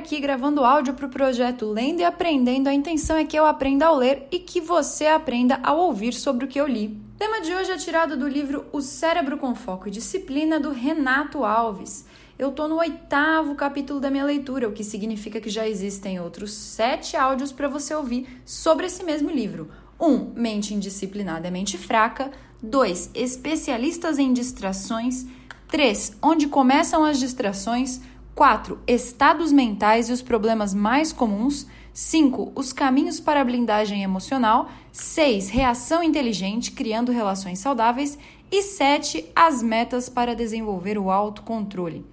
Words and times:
Aqui 0.00 0.18
gravando 0.18 0.64
áudio 0.64 0.94
para 0.94 1.04
o 1.04 1.10
projeto 1.10 1.66
Lendo 1.66 2.00
e 2.00 2.04
Aprendendo. 2.04 2.68
A 2.68 2.72
intenção 2.72 3.18
é 3.18 3.24
que 3.26 3.38
eu 3.38 3.44
aprenda 3.44 3.84
ao 3.84 3.94
ler 3.94 4.26
e 4.32 4.38
que 4.38 4.58
você 4.58 5.06
aprenda 5.06 5.60
ao 5.62 5.78
ouvir 5.78 6.14
sobre 6.14 6.46
o 6.46 6.48
que 6.48 6.58
eu 6.58 6.66
li. 6.66 6.86
O 6.86 7.18
tema 7.18 7.42
de 7.42 7.54
hoje 7.54 7.70
é 7.70 7.76
tirado 7.76 8.16
do 8.16 8.26
livro 8.26 8.64
O 8.72 8.80
Cérebro 8.80 9.36
com 9.36 9.54
Foco 9.54 9.88
e 9.88 9.90
Disciplina, 9.90 10.58
do 10.58 10.70
Renato 10.70 11.44
Alves. 11.44 12.06
Eu 12.38 12.48
estou 12.48 12.66
no 12.66 12.78
oitavo 12.78 13.54
capítulo 13.54 14.00
da 14.00 14.10
minha 14.10 14.24
leitura, 14.24 14.66
o 14.66 14.72
que 14.72 14.82
significa 14.82 15.38
que 15.38 15.50
já 15.50 15.68
existem 15.68 16.18
outros 16.18 16.54
sete 16.54 17.14
áudios 17.14 17.52
para 17.52 17.68
você 17.68 17.94
ouvir 17.94 18.40
sobre 18.46 18.86
esse 18.86 19.04
mesmo 19.04 19.30
livro. 19.30 19.68
1. 20.00 20.06
Um, 20.06 20.32
mente 20.34 20.72
indisciplinada 20.72 21.48
é 21.48 21.50
mente 21.50 21.76
fraca. 21.76 22.30
2. 22.62 23.10
Especialistas 23.14 24.18
em 24.18 24.32
distrações. 24.32 25.26
3. 25.68 26.16
Onde 26.22 26.48
começam 26.48 27.04
as 27.04 27.20
distrações. 27.20 28.00
4. 28.34 28.78
Estados 28.86 29.52
mentais 29.52 30.08
e 30.08 30.12
os 30.12 30.22
problemas 30.22 30.72
mais 30.74 31.12
comuns. 31.12 31.66
5. 31.92 32.52
Os 32.54 32.72
caminhos 32.72 33.20
para 33.20 33.40
a 33.40 33.44
blindagem 33.44 34.02
emocional. 34.02 34.70
6. 34.92 35.50
Reação 35.50 36.02
inteligente, 36.02 36.72
criando 36.72 37.12
relações 37.12 37.58
saudáveis. 37.58 38.18
E 38.50 38.62
7. 38.62 39.26
As 39.34 39.62
metas 39.62 40.08
para 40.08 40.34
desenvolver 40.34 40.98
o 40.98 41.10
autocontrole. 41.10 42.04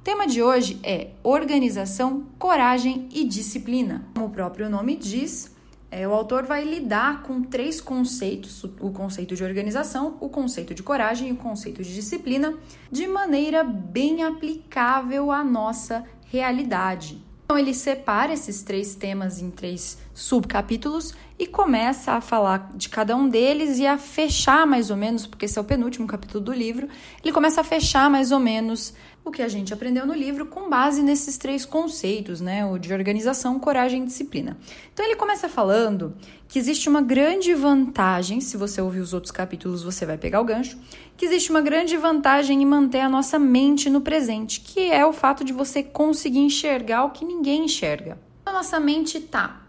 O 0.00 0.04
tema 0.04 0.26
de 0.26 0.42
hoje 0.42 0.78
é 0.82 1.10
organização, 1.22 2.24
coragem 2.38 3.08
e 3.12 3.24
disciplina. 3.24 4.06
Como 4.14 4.26
o 4.26 4.30
próprio 4.30 4.68
nome 4.68 4.96
diz, 4.96 5.53
é, 5.96 6.08
o 6.08 6.12
autor 6.12 6.44
vai 6.44 6.64
lidar 6.64 7.22
com 7.22 7.40
três 7.40 7.80
conceitos: 7.80 8.64
o 8.80 8.90
conceito 8.90 9.36
de 9.36 9.44
organização, 9.44 10.16
o 10.20 10.28
conceito 10.28 10.74
de 10.74 10.82
coragem 10.82 11.28
e 11.28 11.32
o 11.32 11.36
conceito 11.36 11.84
de 11.84 11.94
disciplina, 11.94 12.52
de 12.90 13.06
maneira 13.06 13.62
bem 13.62 14.24
aplicável 14.24 15.30
à 15.30 15.44
nossa 15.44 16.04
realidade. 16.26 17.22
Então, 17.44 17.56
ele 17.56 17.72
separa 17.72 18.32
esses 18.32 18.64
três 18.64 18.96
temas 18.96 19.40
em 19.40 19.52
três 19.52 19.98
subcapítulos 20.12 21.14
e 21.44 21.46
começa 21.46 22.12
a 22.12 22.20
falar 22.22 22.70
de 22.74 22.88
cada 22.88 23.14
um 23.14 23.28
deles 23.28 23.78
e 23.78 23.86
a 23.86 23.98
fechar 23.98 24.66
mais 24.66 24.90
ou 24.90 24.96
menos, 24.96 25.26
porque 25.26 25.44
esse 25.44 25.58
é 25.58 25.60
o 25.60 25.64
penúltimo 25.64 26.06
capítulo 26.06 26.42
do 26.42 26.52
livro, 26.52 26.88
ele 27.22 27.32
começa 27.32 27.60
a 27.60 27.64
fechar 27.64 28.08
mais 28.08 28.32
ou 28.32 28.40
menos 28.40 28.94
o 29.22 29.30
que 29.30 29.42
a 29.42 29.48
gente 29.48 29.72
aprendeu 29.72 30.06
no 30.06 30.14
livro 30.14 30.46
com 30.46 30.70
base 30.70 31.02
nesses 31.02 31.36
três 31.36 31.66
conceitos, 31.66 32.40
né? 32.40 32.64
O 32.64 32.78
de 32.78 32.92
organização, 32.94 33.58
coragem 33.58 34.02
e 34.02 34.06
disciplina. 34.06 34.56
Então 34.92 35.04
ele 35.04 35.16
começa 35.16 35.46
falando 35.46 36.14
que 36.48 36.58
existe 36.58 36.88
uma 36.88 37.02
grande 37.02 37.52
vantagem, 37.52 38.40
se 38.40 38.56
você 38.56 38.80
ouvir 38.80 39.00
os 39.00 39.12
outros 39.12 39.30
capítulos, 39.30 39.82
você 39.82 40.06
vai 40.06 40.16
pegar 40.16 40.40
o 40.40 40.44
gancho, 40.44 40.78
que 41.14 41.26
existe 41.26 41.50
uma 41.50 41.60
grande 41.60 41.96
vantagem 41.98 42.62
em 42.62 42.66
manter 42.66 43.00
a 43.00 43.08
nossa 43.08 43.38
mente 43.38 43.90
no 43.90 44.00
presente, 44.00 44.60
que 44.60 44.90
é 44.90 45.04
o 45.04 45.12
fato 45.12 45.44
de 45.44 45.52
você 45.52 45.82
conseguir 45.82 46.40
enxergar 46.40 47.04
o 47.04 47.10
que 47.10 47.24
ninguém 47.24 47.66
enxerga. 47.66 48.18
A 48.46 48.52
nossa 48.52 48.80
mente 48.80 49.20
tá 49.20 49.63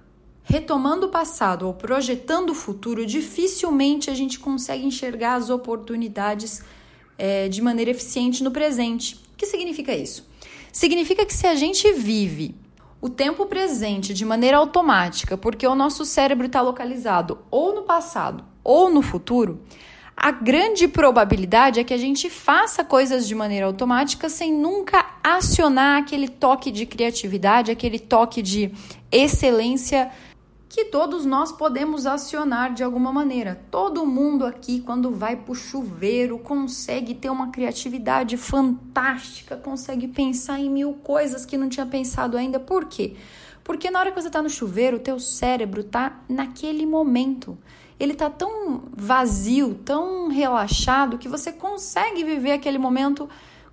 retomando 0.45 1.07
o 1.07 1.09
passado 1.09 1.67
ou 1.67 1.73
projetando 1.73 2.51
o 2.51 2.55
futuro, 2.55 3.05
dificilmente 3.05 4.09
a 4.09 4.13
gente 4.13 4.39
consegue 4.39 4.85
enxergar 4.85 5.35
as 5.35 5.49
oportunidades 5.49 6.63
é, 7.17 7.49
de 7.49 7.61
maneira 7.61 7.91
eficiente 7.91 8.43
no 8.43 8.51
presente. 8.51 9.15
O 9.33 9.37
que 9.37 9.47
significa 9.47 9.93
isso? 9.93 10.27
Significa 10.71 11.25
que 11.25 11.33
se 11.33 11.47
a 11.47 11.55
gente 11.55 11.91
vive 11.93 12.55
o 13.01 13.09
tempo 13.09 13.45
presente 13.47 14.13
de 14.13 14.23
maneira 14.23 14.57
automática, 14.57 15.37
porque 15.37 15.65
o 15.65 15.75
nosso 15.75 16.05
cérebro 16.05 16.45
está 16.45 16.61
localizado 16.61 17.39
ou 17.49 17.73
no 17.73 17.81
passado 17.83 18.43
ou 18.63 18.89
no 18.89 19.01
futuro, 19.01 19.61
a 20.15 20.31
grande 20.31 20.87
probabilidade 20.87 21.79
é 21.79 21.83
que 21.83 21.93
a 21.93 21.97
gente 21.97 22.29
faça 22.29 22.83
coisas 22.83 23.27
de 23.27 23.35
maneira 23.35 23.65
automática 23.65 24.29
sem 24.29 24.53
nunca 24.53 25.05
acionar 25.23 25.97
aquele 25.97 26.29
toque 26.29 26.71
de 26.71 26.85
criatividade, 26.85 27.69
aquele 27.69 27.99
toque 27.99 28.41
de 28.41 28.71
excelência 29.11 30.09
que 30.75 30.83
todos 30.83 31.25
nós 31.25 31.53
podemos 31.53 32.05
acionar 32.05 32.73
de 32.73 32.83
alguma 32.83 33.09
maneira. 33.09 33.63
Todo 33.71 34.05
mundo 34.05 34.45
aqui, 34.45 34.81
quando 34.81 35.09
vai 35.09 35.37
para 35.37 35.53
o 35.53 35.55
chuveiro, 35.55 36.37
consegue 36.37 37.13
ter 37.13 37.29
uma 37.29 37.49
criatividade 37.49 38.35
fantástica, 38.35 39.55
consegue 39.55 40.05
pensar 40.05 40.59
em 40.59 40.69
mil 40.69 40.91
coisas 40.95 41.45
que 41.45 41.57
não 41.57 41.69
tinha 41.69 41.85
pensado 41.85 42.35
ainda. 42.35 42.59
Por 42.59 42.87
quê? 42.87 43.15
Porque 43.63 43.89
na 43.89 43.99
hora 43.99 44.11
que 44.11 44.21
você 44.21 44.27
está 44.27 44.41
no 44.41 44.49
chuveiro, 44.49 44.97
o 44.97 44.99
teu 44.99 45.17
cérebro 45.17 45.79
está 45.79 46.19
naquele 46.27 46.85
momento. 46.85 47.57
Ele 47.97 48.11
está 48.11 48.29
tão 48.29 48.83
vazio, 48.91 49.75
tão 49.75 50.27
relaxado, 50.27 51.17
que 51.17 51.29
você 51.29 51.53
consegue 51.53 52.21
viver 52.25 52.51
aquele 52.51 52.77
momento 52.77 53.29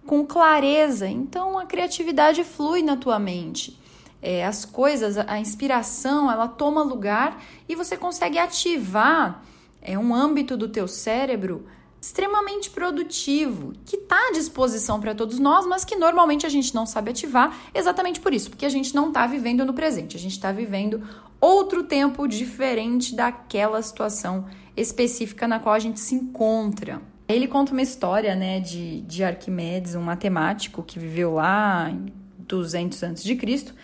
com 0.07 0.25
clareza. 0.25 1.09
Então 1.09 1.59
a 1.59 1.67
criatividade 1.67 2.45
flui 2.45 2.81
na 2.81 2.97
tua 2.97 3.19
mente 3.19 3.82
é, 4.23 4.47
as 4.47 4.65
coisas, 4.65 5.19
a 5.19 5.39
inspiração, 5.41 6.31
ela 6.31 6.47
toma 6.47 6.83
lugar 6.83 7.43
e 7.69 7.75
você 7.75 7.97
consegue 7.97 8.39
ativar 8.39 9.43
é, 9.83 9.99
um 9.99 10.15
âmbito 10.15 10.57
do 10.57 10.69
teu 10.69 10.87
cérebro 10.87 11.67
extremamente 12.01 12.71
produtivo, 12.71 13.73
que 13.85 13.97
está 13.97 14.17
à 14.29 14.33
disposição 14.33 15.01
para 15.01 15.15
todos 15.15 15.39
nós, 15.39 15.67
mas 15.67 15.85
que 15.85 15.95
normalmente 15.95 16.45
a 16.45 16.49
gente 16.49 16.75
não 16.75 16.85
sabe 16.85 17.11
ativar, 17.11 17.57
exatamente 17.73 18.19
por 18.19 18.35
isso, 18.35 18.51
porque 18.51 18.67
a 18.67 18.69
gente 18.69 18.93
não 18.95 19.09
está 19.09 19.25
vivendo 19.27 19.65
no 19.65 19.73
presente, 19.73 20.17
a 20.17 20.21
gente 20.21 20.33
está 20.33 20.51
vivendo 20.51 21.01
outro 21.41 21.85
tempo 21.85 22.27
diferente 22.27 23.15
daquela 23.15 23.81
situação 23.83 24.47
específica 24.77 25.47
na 25.47 25.61
qual 25.61 25.75
a 25.77 25.79
gente 25.79 26.01
se 26.01 26.15
encontra. 26.17 27.01
Ele 27.29 27.47
conta 27.47 27.71
uma 27.71 27.83
história, 27.83 28.35
né, 28.35 28.59
de, 28.59 29.03
de 29.03 29.23
Arquimedes, 29.23 29.95
um 29.95 30.03
matemático 30.03 30.83
que 30.83 30.99
viveu 30.99 31.35
lá 31.35 31.89
em 31.89 32.07
200 32.37 33.03
antes 33.05 33.23
de 33.23 33.37
Cristo, 33.37 33.75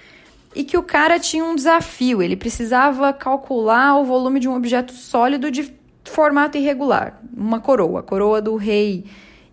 e 0.55 0.65
que 0.65 0.77
o 0.77 0.83
cara 0.83 1.19
tinha 1.19 1.45
um 1.45 1.55
desafio, 1.55 2.23
ele 2.23 2.37
precisava 2.37 3.13
calcular 3.13 3.99
o 3.99 4.05
volume 4.05 4.41
de 4.41 4.49
um 4.49 4.55
objeto 4.55 4.93
sólido 4.93 5.51
de 5.51 5.73
formato 6.05 6.57
irregular, 6.57 7.21
uma 7.37 7.61
coroa, 7.61 8.01
a 8.01 8.03
coroa 8.03 8.41
do 8.41 8.57
rei 8.57 9.05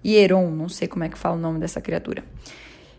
Hieron, 0.04 0.50
não 0.52 0.70
sei 0.70 0.88
como 0.88 1.04
é 1.04 1.10
que 1.10 1.18
fala 1.18 1.36
o 1.36 1.40
nome 1.40 1.60
dessa 1.60 1.82
criatura. 1.82 2.24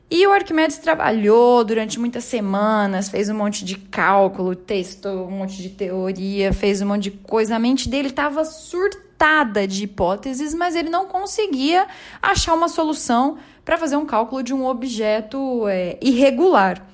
E 0.09 0.25
o 0.25 0.33
Arquimedes 0.33 0.79
trabalhou 0.79 1.65
durante 1.65 1.99
muitas 1.99 2.23
semanas, 2.25 3.09
fez 3.09 3.29
um 3.29 3.35
monte 3.35 3.65
de 3.65 3.77
cálculo, 3.77 4.55
testou 4.55 5.27
um 5.27 5.33
monte 5.33 5.61
de 5.61 5.71
teoria, 5.71 6.53
fez 6.53 6.81
um 6.81 6.87
monte 6.87 7.05
de 7.05 7.11
coisa. 7.11 7.57
A 7.57 7.59
mente 7.59 7.89
dele 7.89 8.09
estava 8.09 8.45
surtada 8.45 9.67
de 9.67 9.83
hipóteses, 9.83 10.55
mas 10.55 10.77
ele 10.77 10.91
não 10.91 11.07
conseguia 11.07 11.89
achar 12.23 12.55
uma 12.55 12.69
solução 12.69 13.39
para 13.65 13.77
fazer 13.77 13.97
um 13.97 14.07
cálculo 14.07 14.45
de 14.45 14.55
um 14.55 14.65
objeto 14.65 15.67
é, 15.67 15.99
irregular. 16.01 16.87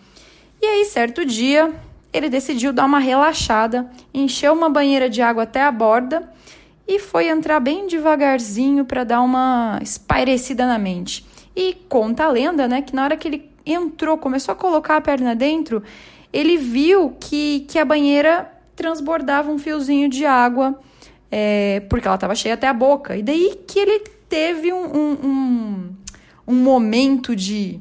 E 0.63 0.65
aí, 0.65 0.85
certo 0.85 1.25
dia, 1.25 1.75
ele 2.13 2.31
decidiu 2.31 2.73
dar 2.73 2.85
uma 2.85 3.01
relaxada, 3.01 3.91
encheu 4.15 4.53
uma 4.53 4.71
banheira 4.71 5.11
de 5.11 5.21
água 5.21 5.43
até 5.43 5.61
a 5.61 5.73
borda 5.73 6.33
e 6.87 7.01
foi 7.01 7.27
entrar 7.27 7.59
bem 7.59 7.89
devagarzinho 7.89 8.85
para 8.85 9.03
dar 9.03 9.23
uma 9.23 9.81
espairecida 9.83 10.65
na 10.65 10.79
mente. 10.79 11.27
E 11.57 11.75
conta 11.89 12.27
a 12.27 12.29
lenda, 12.29 12.69
né, 12.69 12.81
que 12.81 12.95
na 12.95 13.03
hora 13.03 13.17
que 13.17 13.27
ele 13.27 13.51
entrou, 13.67 14.17
começou 14.17 14.53
a 14.53 14.55
colocar 14.55 14.99
a 14.99 15.01
perna 15.01 15.35
dentro, 15.35 15.83
ele 16.33 16.57
viu 16.57 17.17
que, 17.19 17.67
que 17.69 17.77
a 17.77 17.85
banheira 17.85 18.49
transbordava 18.77 19.51
um 19.51 19.59
fiozinho 19.59 20.09
de 20.09 20.25
água, 20.25 20.79
é, 21.29 21.81
porque 21.91 22.07
ela 22.07 22.15
estava 22.15 22.37
cheia 22.37 22.55
até 22.55 22.69
a 22.69 22.73
boca. 22.73 23.17
E 23.17 23.23
daí 23.23 23.59
que 23.67 23.81
ele 23.81 23.99
teve 24.29 24.73
um, 24.73 24.85
um, 24.85 25.13
um, 25.25 25.97
um 26.47 26.55
momento 26.55 27.35
de 27.35 27.81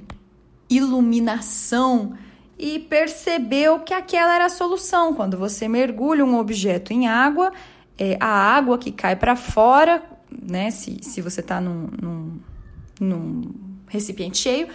iluminação 0.67 2.17
e 2.61 2.77
percebeu 2.77 3.79
que 3.79 3.91
aquela 3.91 4.35
era 4.35 4.45
a 4.45 4.49
solução. 4.49 5.15
Quando 5.15 5.35
você 5.35 5.67
mergulha 5.67 6.23
um 6.23 6.37
objeto 6.37 6.93
em 6.93 7.07
água, 7.07 7.51
é, 7.97 8.15
a 8.19 8.27
água 8.27 8.77
que 8.77 8.91
cai 8.91 9.15
para 9.15 9.35
fora, 9.35 10.03
né? 10.29 10.69
Se, 10.69 10.99
se 11.01 11.21
você 11.21 11.41
está 11.41 11.59
num, 11.59 11.89
num, 11.99 12.39
num 12.99 13.41
recipiente 13.87 14.37
cheio, 14.37 14.67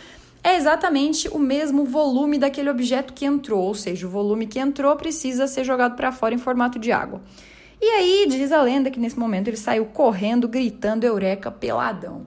é 0.43 0.57
exatamente 0.57 1.29
o 1.29 1.39
mesmo 1.39 1.85
volume 1.85 2.39
daquele 2.39 2.69
objeto 2.69 3.13
que 3.13 3.25
entrou, 3.25 3.63
ou 3.63 3.75
seja, 3.75 4.05
o 4.09 4.11
volume 4.11 4.49
que 4.49 4.59
entrou 4.59 4.95
precisa 4.97 5.47
ser 5.47 5.63
jogado 5.63 5.95
para 5.95 6.11
fora 6.11 6.35
em 6.35 6.39
formato 6.39 6.81
de 6.81 6.91
água. 6.91 7.23
E 7.81 7.87
aí 7.87 8.27
diz 8.29 8.51
a 8.51 8.63
lenda 8.63 8.91
que 8.91 8.99
nesse 8.99 9.19
momento 9.19 9.47
ele 9.47 9.57
saiu 9.57 9.85
correndo, 9.87 10.49
gritando 10.49 11.05
eureka, 11.05 11.53
peladão. 11.53 12.27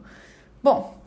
Bom, 0.64 0.99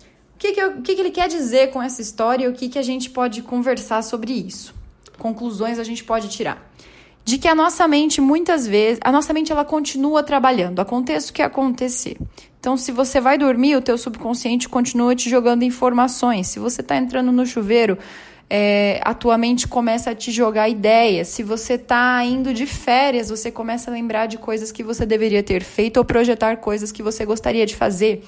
que, 0.42 0.52
que, 0.52 0.60
eu, 0.60 0.72
que, 0.82 0.94
que 0.96 1.00
ele 1.00 1.10
quer 1.12 1.28
dizer 1.28 1.70
com 1.70 1.80
essa 1.80 2.02
história 2.02 2.44
e 2.44 2.48
o 2.48 2.52
que, 2.52 2.68
que 2.68 2.78
a 2.78 2.82
gente 2.82 3.08
pode 3.08 3.42
conversar 3.42 4.02
sobre 4.02 4.32
isso? 4.32 4.74
Conclusões 5.16 5.78
a 5.78 5.84
gente 5.84 6.02
pode 6.02 6.28
tirar. 6.28 6.68
De 7.24 7.38
que 7.38 7.46
a 7.46 7.54
nossa 7.54 7.86
mente, 7.86 8.20
muitas 8.20 8.66
vezes, 8.66 8.98
a 9.04 9.12
nossa 9.12 9.32
mente 9.32 9.52
ela 9.52 9.64
continua 9.64 10.20
trabalhando, 10.24 10.80
aconteça 10.80 11.30
o 11.30 11.32
que 11.32 11.42
acontecer. 11.42 12.16
Então, 12.58 12.76
se 12.76 12.90
você 12.90 13.20
vai 13.20 13.38
dormir, 13.38 13.76
o 13.76 13.80
teu 13.80 13.96
subconsciente 13.96 14.68
continua 14.68 15.14
te 15.14 15.30
jogando 15.30 15.62
informações. 15.62 16.48
Se 16.48 16.58
você 16.58 16.80
está 16.80 16.96
entrando 16.96 17.30
no 17.30 17.46
chuveiro, 17.46 17.96
é, 18.50 19.00
a 19.04 19.14
tua 19.14 19.38
mente 19.38 19.68
começa 19.68 20.10
a 20.10 20.14
te 20.16 20.32
jogar 20.32 20.68
ideias. 20.68 21.28
Se 21.28 21.44
você 21.44 21.74
está 21.74 22.24
indo 22.24 22.52
de 22.52 22.66
férias, 22.66 23.28
você 23.28 23.52
começa 23.52 23.92
a 23.92 23.94
lembrar 23.94 24.26
de 24.26 24.38
coisas 24.38 24.72
que 24.72 24.82
você 24.82 25.06
deveria 25.06 25.42
ter 25.42 25.62
feito 25.62 25.98
ou 25.98 26.04
projetar 26.04 26.56
coisas 26.56 26.90
que 26.90 27.02
você 27.02 27.24
gostaria 27.24 27.64
de 27.64 27.76
fazer. 27.76 28.24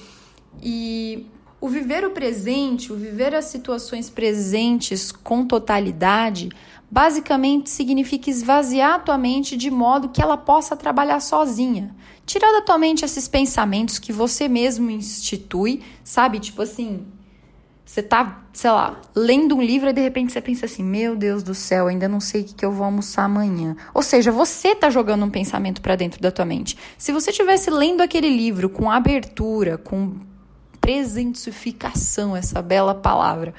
E 0.63 1.25
O 1.65 1.67
viver 1.67 2.05
o 2.05 2.11
presente, 2.11 2.93
o 2.93 2.95
viver 2.95 3.33
as 3.33 3.45
situações 3.45 4.07
presentes 4.07 5.11
com 5.11 5.47
totalidade, 5.47 6.49
basicamente 6.91 7.71
significa 7.71 8.29
esvaziar 8.29 8.93
a 8.93 8.99
tua 8.99 9.17
mente 9.17 9.57
de 9.57 9.71
modo 9.71 10.09
que 10.09 10.21
ela 10.21 10.37
possa 10.37 10.77
trabalhar 10.77 11.19
sozinha. 11.19 11.95
Tirar 12.23 12.51
da 12.51 12.61
tua 12.61 12.77
mente 12.77 13.03
esses 13.03 13.27
pensamentos 13.27 13.97
que 13.97 14.13
você 14.13 14.47
mesmo 14.47 14.91
institui, 14.91 15.81
sabe? 16.03 16.39
Tipo 16.39 16.61
assim, 16.61 17.03
você 17.83 18.03
tá, 18.03 18.43
sei 18.53 18.69
lá, 18.69 19.01
lendo 19.15 19.55
um 19.55 19.61
livro 19.63 19.89
e 19.89 19.93
de 19.93 20.01
repente 20.01 20.33
você 20.33 20.41
pensa 20.41 20.67
assim: 20.67 20.83
Meu 20.83 21.15
Deus 21.15 21.41
do 21.41 21.55
céu, 21.55 21.87
ainda 21.87 22.07
não 22.07 22.19
sei 22.19 22.41
o 22.41 22.43
que, 22.43 22.53
que 22.53 22.63
eu 22.63 22.71
vou 22.71 22.85
almoçar 22.85 23.23
amanhã. 23.23 23.75
Ou 23.91 24.03
seja, 24.03 24.31
você 24.31 24.75
tá 24.75 24.91
jogando 24.91 25.25
um 25.25 25.31
pensamento 25.31 25.81
para 25.81 25.95
dentro 25.95 26.21
da 26.21 26.29
tua 26.29 26.45
mente. 26.45 26.77
Se 26.95 27.11
você 27.11 27.31
tivesse 27.31 27.71
lendo 27.71 28.01
aquele 28.01 28.29
livro 28.29 28.69
com 28.69 28.91
abertura, 28.91 29.79
com 29.79 30.13
presentificação, 30.85 32.37
essa 32.37 32.61
bela 32.61 32.93
palavra, 32.93 33.55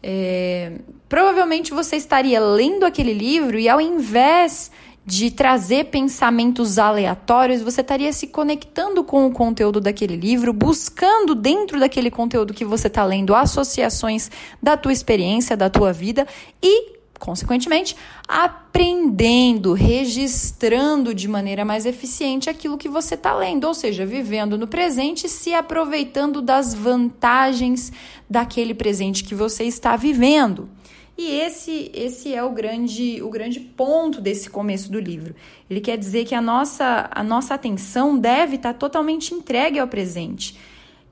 é, 0.00 0.78
provavelmente 1.08 1.74
você 1.74 1.96
estaria 1.96 2.38
lendo 2.38 2.86
aquele 2.86 3.12
livro 3.12 3.58
e 3.58 3.68
ao 3.68 3.80
invés 3.80 4.70
de 5.04 5.32
trazer 5.32 5.86
pensamentos 5.86 6.78
aleatórios, 6.78 7.60
você 7.60 7.80
estaria 7.80 8.12
se 8.12 8.28
conectando 8.28 9.02
com 9.02 9.26
o 9.26 9.32
conteúdo 9.32 9.80
daquele 9.80 10.14
livro, 10.14 10.52
buscando 10.52 11.34
dentro 11.34 11.80
daquele 11.80 12.08
conteúdo 12.08 12.54
que 12.54 12.64
você 12.64 12.86
está 12.86 13.04
lendo 13.04 13.34
associações 13.34 14.30
da 14.62 14.76
tua 14.76 14.92
experiência, 14.92 15.56
da 15.56 15.68
tua 15.68 15.92
vida 15.92 16.24
e, 16.62 16.92
consequentemente, 17.18 17.96
aprendendo, 18.26 19.72
registrando 19.72 21.14
de 21.14 21.28
maneira 21.28 21.64
mais 21.64 21.86
eficiente 21.86 22.50
aquilo 22.50 22.78
que 22.78 22.88
você 22.88 23.14
está 23.14 23.34
lendo, 23.34 23.64
ou 23.64 23.74
seja, 23.74 24.04
vivendo 24.04 24.58
no 24.58 24.66
presente, 24.66 25.28
se 25.28 25.54
aproveitando 25.54 26.42
das 26.42 26.74
vantagens 26.74 27.92
daquele 28.28 28.74
presente 28.74 29.24
que 29.24 29.34
você 29.34 29.64
está 29.64 29.96
vivendo. 29.96 30.68
E 31.16 31.30
esse 31.30 31.92
esse 31.94 32.34
é 32.34 32.42
o 32.42 32.50
grande 32.50 33.22
o 33.22 33.30
grande 33.30 33.60
ponto 33.60 34.20
desse 34.20 34.50
começo 34.50 34.90
do 34.90 34.98
livro. 34.98 35.34
Ele 35.70 35.80
quer 35.80 35.96
dizer 35.96 36.24
que 36.24 36.34
a 36.34 36.42
nossa 36.42 37.08
a 37.10 37.22
nossa 37.22 37.54
atenção 37.54 38.18
deve 38.18 38.56
estar 38.56 38.74
totalmente 38.74 39.32
entregue 39.32 39.78
ao 39.78 39.86
presente. 39.86 40.56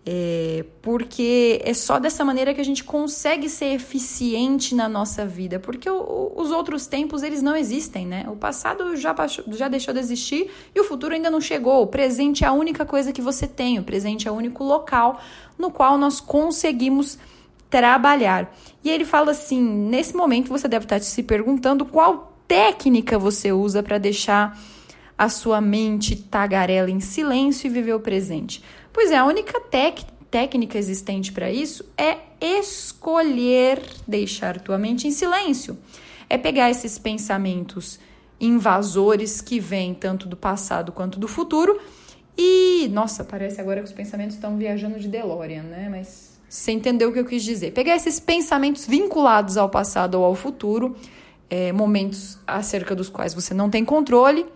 É, 0.04 0.64
porque 0.82 1.60
é 1.64 1.72
só 1.72 2.00
dessa 2.00 2.24
maneira 2.24 2.52
que 2.52 2.60
a 2.60 2.64
gente 2.64 2.82
consegue 2.82 3.48
ser 3.48 3.66
eficiente 3.66 4.74
na 4.74 4.88
nossa 4.88 5.24
vida, 5.24 5.60
porque 5.60 5.88
o, 5.88 5.94
o, 5.94 6.42
os 6.42 6.50
outros 6.50 6.88
tempos 6.88 7.22
eles 7.22 7.40
não 7.40 7.54
existem, 7.54 8.04
né? 8.04 8.26
O 8.28 8.34
passado 8.34 8.96
já, 8.96 9.14
já 9.52 9.68
deixou 9.68 9.94
de 9.94 10.00
existir 10.00 10.50
e 10.74 10.80
o 10.80 10.84
futuro 10.84 11.14
ainda 11.14 11.30
não 11.30 11.40
chegou. 11.40 11.82
O 11.82 11.86
presente 11.86 12.42
é 12.42 12.48
a 12.48 12.52
única 12.52 12.84
coisa 12.84 13.12
que 13.12 13.22
você 13.22 13.46
tem, 13.46 13.78
o 13.78 13.84
presente 13.84 14.26
é 14.26 14.30
o 14.30 14.34
único 14.34 14.64
local 14.64 15.20
no 15.56 15.70
qual 15.70 15.96
nós 15.96 16.20
conseguimos 16.20 17.16
trabalhar. 17.70 18.52
E 18.82 18.90
ele 18.90 19.04
fala 19.04 19.30
assim: 19.30 19.62
nesse 19.62 20.16
momento 20.16 20.48
você 20.48 20.66
deve 20.66 20.84
estar 20.84 21.00
se 21.00 21.22
perguntando 21.22 21.84
qual 21.84 22.36
técnica 22.48 23.16
você 23.20 23.52
usa 23.52 23.84
para 23.84 23.98
deixar 23.98 24.58
a 25.16 25.28
sua 25.28 25.60
mente 25.60 26.16
tagarela 26.16 26.90
em 26.90 26.98
silêncio 26.98 27.68
e 27.68 27.70
viver 27.70 27.94
o 27.94 28.00
presente. 28.00 28.62
Pois 28.92 29.10
é, 29.10 29.16
a 29.16 29.24
única 29.24 29.60
técnica 30.30 30.76
existente 30.76 31.32
para 31.32 31.50
isso 31.50 31.84
é 31.96 32.18
escolher 32.40 33.80
deixar 34.06 34.60
tua 34.60 34.76
mente 34.78 35.08
em 35.08 35.10
silêncio. 35.10 35.78
É 36.28 36.36
pegar 36.36 36.70
esses 36.70 36.98
pensamentos 36.98 37.98
invasores 38.40 39.40
que 39.40 39.60
vêm 39.60 39.94
tanto 39.94 40.28
do 40.28 40.36
passado 40.36 40.92
quanto 40.92 41.18
do 41.18 41.28
futuro 41.28 41.80
e, 42.36 42.88
nossa, 42.92 43.24
parece 43.24 43.60
agora 43.60 43.80
que 43.80 43.86
os 43.86 43.92
pensamentos 43.92 44.34
estão 44.36 44.56
viajando 44.56 44.98
de 44.98 45.08
DeLorean, 45.08 45.62
né? 45.62 45.88
Mas 45.90 46.40
você 46.48 46.72
entendeu 46.72 47.10
o 47.10 47.12
que 47.12 47.18
eu 47.18 47.24
quis 47.24 47.42
dizer? 47.42 47.72
Pegar 47.72 47.94
esses 47.94 48.18
pensamentos 48.18 48.86
vinculados 48.86 49.56
ao 49.56 49.68
passado 49.68 50.16
ou 50.16 50.24
ao 50.24 50.34
futuro, 50.34 50.96
é, 51.48 51.72
momentos 51.72 52.38
acerca 52.46 52.94
dos 52.94 53.08
quais 53.08 53.34
você 53.34 53.54
não 53.54 53.70
tem 53.70 53.84
controle, 53.84 54.46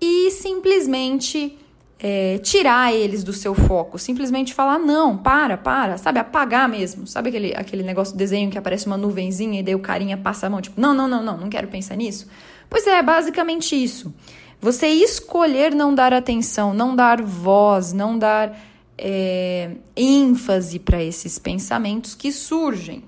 e 0.00 0.30
simplesmente 0.30 1.58
é, 1.98 2.38
tirar 2.38 2.92
eles 2.92 3.24
do 3.24 3.32
seu 3.32 3.54
foco. 3.54 3.98
Simplesmente 3.98 4.52
falar, 4.52 4.78
não, 4.78 5.16
para, 5.16 5.56
para, 5.56 5.96
sabe? 5.96 6.18
Apagar 6.18 6.68
mesmo. 6.68 7.06
Sabe 7.06 7.28
aquele, 7.28 7.54
aquele 7.54 7.82
negócio 7.82 8.16
desenho 8.16 8.50
que 8.50 8.58
aparece 8.58 8.86
uma 8.86 8.96
nuvenzinha 8.96 9.60
e 9.60 9.62
daí 9.62 9.74
o 9.74 9.80
carinha 9.80 10.16
passa 10.16 10.46
a 10.46 10.50
mão, 10.50 10.60
tipo, 10.60 10.80
não, 10.80 10.94
não, 10.94 11.08
não, 11.08 11.22
não, 11.22 11.36
não 11.36 11.48
quero 11.48 11.68
pensar 11.68 11.96
nisso? 11.96 12.28
Pois 12.68 12.86
é, 12.86 13.02
basicamente 13.02 13.74
isso. 13.74 14.14
Você 14.60 14.88
escolher 14.88 15.74
não 15.74 15.94
dar 15.94 16.12
atenção, 16.12 16.72
não 16.72 16.96
dar 16.96 17.20
voz, 17.20 17.92
não 17.92 18.18
dar 18.18 18.58
é, 18.96 19.72
ênfase 19.96 20.78
para 20.78 21.02
esses 21.02 21.38
pensamentos 21.38 22.14
que 22.14 22.32
surgem. 22.32 23.04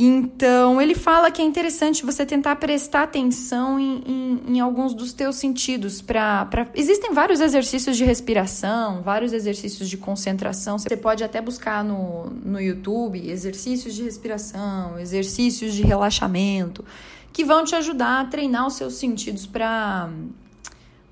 Então, 0.00 0.80
ele 0.80 0.94
fala 0.94 1.28
que 1.28 1.42
é 1.42 1.44
interessante 1.44 2.06
você 2.06 2.24
tentar 2.24 2.54
prestar 2.54 3.02
atenção 3.02 3.80
em, 3.80 4.00
em, 4.06 4.54
em 4.54 4.60
alguns 4.60 4.94
dos 4.94 5.12
teus 5.12 5.34
sentidos. 5.34 6.00
Pra, 6.00 6.44
pra... 6.44 6.68
Existem 6.72 7.12
vários 7.12 7.40
exercícios 7.40 7.96
de 7.96 8.04
respiração, 8.04 9.02
vários 9.02 9.32
exercícios 9.32 9.90
de 9.90 9.96
concentração. 9.96 10.78
Você 10.78 10.96
pode 10.96 11.24
até 11.24 11.40
buscar 11.40 11.82
no, 11.82 12.26
no 12.26 12.60
YouTube 12.60 13.28
exercícios 13.28 13.92
de 13.92 14.04
respiração, 14.04 14.96
exercícios 15.00 15.74
de 15.74 15.82
relaxamento, 15.82 16.84
que 17.32 17.44
vão 17.44 17.64
te 17.64 17.74
ajudar 17.74 18.20
a 18.20 18.24
treinar 18.24 18.68
os 18.68 18.74
seus 18.74 18.94
sentidos 18.94 19.46
para 19.46 20.08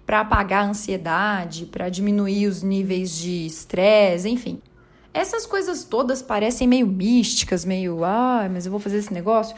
para 0.06 0.20
apagar 0.20 0.64
a 0.64 0.68
ansiedade, 0.68 1.66
para 1.66 1.88
diminuir 1.88 2.46
os 2.46 2.62
níveis 2.62 3.18
de 3.18 3.46
estresse, 3.46 4.28
enfim. 4.28 4.60
Essas 5.16 5.46
coisas 5.46 5.84
todas 5.84 6.20
parecem 6.20 6.68
meio 6.68 6.86
místicas, 6.86 7.64
meio, 7.64 8.04
ah, 8.04 8.48
mas 8.52 8.66
eu 8.66 8.70
vou 8.70 8.78
fazer 8.78 8.98
esse 8.98 9.12
negócio. 9.12 9.56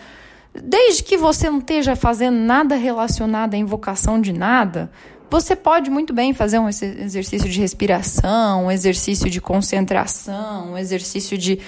Desde 0.54 1.02
que 1.02 1.16
você 1.16 1.50
não 1.50 1.58
esteja 1.58 1.96
fazendo 1.96 2.36
nada 2.36 2.76
relacionado 2.76 3.54
à 3.54 3.56
invocação 3.56 4.20
de 4.20 4.32
nada, 4.32 4.90
você 5.30 5.56
pode 5.56 5.90
muito 5.90 6.12
bem 6.12 6.32
fazer 6.32 6.58
um 6.58 6.68
exercício 6.68 7.48
de 7.48 7.60
respiração, 7.60 8.66
um 8.66 8.70
exercício 8.70 9.28
de 9.28 9.40
concentração, 9.40 10.72
um 10.72 10.78
exercício 10.78 11.36
de 11.36 11.58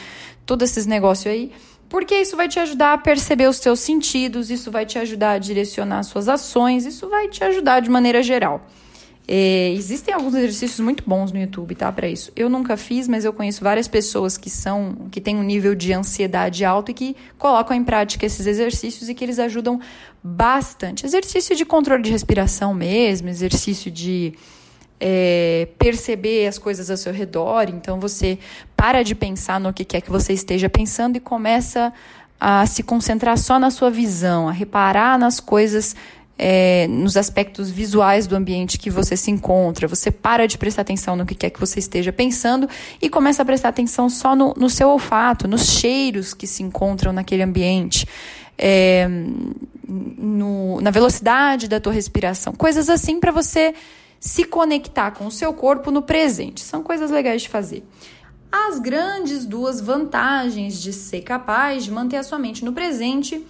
todos 0.47 0.71
esses 0.71 0.87
negócios 0.87 1.27
aí 1.27 1.53
porque 1.91 2.15
isso 2.15 2.37
vai 2.37 2.49
te 2.49 2.61
ajudar 2.61 2.93
a 2.93 2.99
perceber 2.99 3.49
os 3.49 3.59
teus 3.59 3.81
sentidos, 3.81 4.49
isso 4.49 4.71
vai 4.71 4.87
te 4.87 4.97
ajudar 4.97 5.33
a 5.33 5.39
direcionar 5.39 6.05
suas 6.05 6.29
ações, 6.29 6.87
isso 6.87 7.09
vai 7.09 7.27
te 7.27 7.43
ajudar 7.43 7.81
de 7.81 7.91
maneira 7.91 8.23
geral. 8.23 8.65
É, 9.33 9.71
existem 9.75 10.13
alguns 10.13 10.35
exercícios 10.35 10.81
muito 10.81 11.05
bons 11.07 11.31
no 11.31 11.39
YouTube, 11.39 11.77
tá? 11.77 11.93
Para 11.93 12.09
isso. 12.09 12.33
Eu 12.35 12.49
nunca 12.49 12.77
fiz, 12.77 13.07
mas 13.07 13.25
eu 13.25 13.33
conheço 13.33 13.63
várias 13.63 13.87
pessoas 13.87 14.37
que 14.37 14.51
são, 14.51 15.07
que 15.09 15.21
têm 15.21 15.37
um 15.37 15.45
nível 15.45 15.73
de 15.77 15.93
ansiedade 15.93 16.65
alto 16.65 16.91
e 16.91 16.95
que 16.95 17.17
colocam 17.39 17.77
em 17.77 17.85
prática 17.85 18.27
esses 18.27 18.45
exercícios 18.45 19.09
e 19.09 19.15
que 19.15 19.23
eles 19.23 19.39
ajudam 19.39 19.79
bastante. 20.21 21.07
Exercício 21.07 21.55
de 21.55 21.65
controle 21.65 22.03
de 22.03 22.11
respiração 22.11 22.75
mesmo, 22.75 23.29
exercício 23.29 23.89
de 23.89 24.35
é, 24.99 25.69
perceber 25.79 26.49
as 26.49 26.59
coisas 26.59 26.91
ao 26.91 26.97
seu 26.97 27.13
redor. 27.13 27.69
Então 27.69 28.01
você 28.01 28.37
para 28.77 29.05
de 29.05 29.15
pensar 29.15 29.61
no 29.61 29.73
que 29.73 29.85
quer 29.85 30.01
que 30.01 30.11
você 30.11 30.33
esteja 30.33 30.69
pensando 30.69 31.15
e 31.15 31.21
começa 31.21 31.93
a 32.41 32.67
se 32.67 32.83
concentrar 32.83 33.39
só 33.39 33.61
na 33.61 33.71
sua 33.71 33.93
visão, 33.93 34.49
a 34.49 34.53
reparar 34.53 35.17
nas 35.19 35.39
coisas, 35.39 35.95
é, 36.43 36.87
nos 36.89 37.19
aspectos 37.19 37.71
visuais 37.71 38.27
do 38.27 38.35
ambiente 38.35 38.79
que 38.79 38.89
você 38.89 39.15
se 39.15 39.31
encontra. 39.31 39.87
Você 39.87 40.11
para 40.11 40.49
de 40.49 40.57
prestar 40.57 40.81
atenção 40.81 41.15
no 41.15 41.27
que 41.27 41.35
quer 41.35 41.51
que 41.51 41.61
você 41.61 41.79
esteja 41.79 42.11
pensando 42.11 42.67
e 43.01 43.11
começa 43.11 43.43
a 43.43 43.45
prestar 43.45 43.69
atenção 43.69 44.09
só 44.09 44.35
no, 44.35 44.55
no 44.57 44.71
seu 44.71 44.89
olfato, 44.89 45.47
nos 45.47 45.67
cheiros 45.67 46.33
que 46.33 46.47
se 46.47 46.63
encontram 46.63 47.13
naquele 47.13 47.43
ambiente. 47.43 48.07
É, 48.57 49.07
no, 49.87 50.81
na 50.81 50.91
velocidade 50.91 51.69
da 51.69 51.79
tua 51.79 51.93
respiração, 51.93 52.55
coisas 52.55 52.89
assim 52.89 53.21
para 53.21 53.33
você 53.33 53.75
se 54.19 54.45
conectar 54.45 55.11
com 55.11 55.27
o 55.27 55.31
seu 55.31 55.53
corpo 55.53 55.91
no 55.91 56.01
presente. 56.01 56.63
São 56.63 56.83
coisas 56.83 57.11
legais 57.11 57.43
de 57.43 57.51
fazer. 57.51 57.85
As 58.51 58.79
grandes 58.79 59.45
duas 59.45 59.79
vantagens 59.79 60.81
de 60.81 60.93
ser 60.95 61.21
capaz 61.21 61.85
de 61.85 61.91
manter 61.91 62.17
a 62.17 62.23
sua 62.23 62.39
mente 62.39 62.65
no 62.65 62.73
presente 62.73 63.47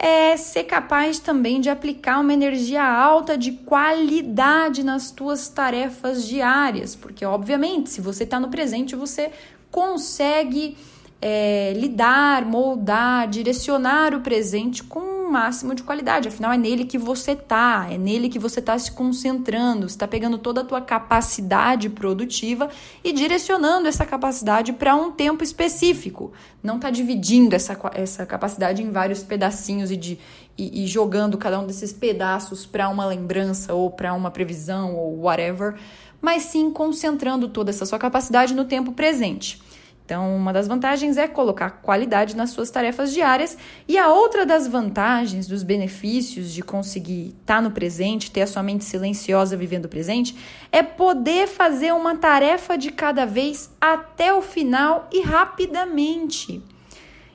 é 0.00 0.36
ser 0.36 0.62
capaz 0.62 1.18
também 1.18 1.60
de 1.60 1.68
aplicar 1.68 2.20
uma 2.20 2.32
energia 2.32 2.84
alta 2.84 3.36
de 3.36 3.50
qualidade 3.50 4.84
nas 4.84 5.10
tuas 5.10 5.48
tarefas 5.48 6.24
diárias, 6.24 6.94
porque 6.94 7.24
obviamente, 7.24 7.90
se 7.90 8.00
você 8.00 8.22
está 8.22 8.38
no 8.38 8.48
presente, 8.48 8.94
você 8.94 9.32
consegue 9.72 10.76
é, 11.20 11.72
lidar, 11.76 12.44
moldar, 12.44 13.28
direcionar 13.28 14.14
o 14.14 14.20
presente 14.20 14.84
com 14.84 15.17
máximo 15.30 15.74
de 15.74 15.82
qualidade. 15.82 16.28
Afinal, 16.28 16.52
é 16.52 16.56
nele 16.56 16.84
que 16.84 16.98
você 16.98 17.36
tá, 17.36 17.86
é 17.90 17.98
nele 17.98 18.28
que 18.28 18.38
você 18.38 18.60
está 18.60 18.78
se 18.78 18.92
concentrando, 18.92 19.86
está 19.86 20.06
pegando 20.08 20.38
toda 20.38 20.62
a 20.62 20.64
tua 20.64 20.80
capacidade 20.80 21.88
produtiva 21.88 22.68
e 23.04 23.12
direcionando 23.12 23.88
essa 23.88 24.06
capacidade 24.06 24.72
para 24.72 24.94
um 24.94 25.10
tempo 25.10 25.44
específico. 25.44 26.32
Não 26.62 26.76
está 26.76 26.90
dividindo 26.90 27.54
essa, 27.54 27.78
essa 27.94 28.26
capacidade 28.26 28.82
em 28.82 28.90
vários 28.90 29.22
pedacinhos 29.22 29.90
e, 29.90 29.96
de, 29.96 30.18
e, 30.56 30.84
e 30.84 30.86
jogando 30.86 31.36
cada 31.38 31.60
um 31.60 31.66
desses 31.66 31.92
pedaços 31.92 32.66
para 32.66 32.88
uma 32.88 33.06
lembrança 33.06 33.74
ou 33.74 33.90
para 33.90 34.14
uma 34.14 34.30
previsão 34.30 34.96
ou 34.96 35.20
whatever 35.20 35.76
mas 36.20 36.42
sim 36.44 36.70
concentrando 36.70 37.48
toda 37.48 37.70
essa 37.70 37.86
sua 37.86 37.96
capacidade 37.98 38.54
no 38.54 38.64
tempo 38.64 38.92
presente. 38.92 39.60
Então, 40.08 40.34
uma 40.34 40.54
das 40.54 40.66
vantagens 40.66 41.18
é 41.18 41.28
colocar 41.28 41.82
qualidade 41.82 42.34
nas 42.34 42.48
suas 42.48 42.70
tarefas 42.70 43.12
diárias, 43.12 43.58
e 43.86 43.98
a 43.98 44.08
outra 44.08 44.46
das 44.46 44.66
vantagens, 44.66 45.46
dos 45.46 45.62
benefícios 45.62 46.50
de 46.50 46.62
conseguir 46.62 47.34
estar 47.38 47.56
tá 47.56 47.60
no 47.60 47.72
presente, 47.72 48.30
ter 48.30 48.40
a 48.40 48.46
sua 48.46 48.62
mente 48.62 48.86
silenciosa 48.86 49.54
vivendo 49.54 49.84
o 49.84 49.88
presente, 49.88 50.34
é 50.72 50.82
poder 50.82 51.46
fazer 51.46 51.92
uma 51.92 52.16
tarefa 52.16 52.78
de 52.78 52.90
cada 52.90 53.26
vez 53.26 53.70
até 53.78 54.32
o 54.32 54.40
final 54.40 55.06
e 55.12 55.20
rapidamente. 55.20 56.62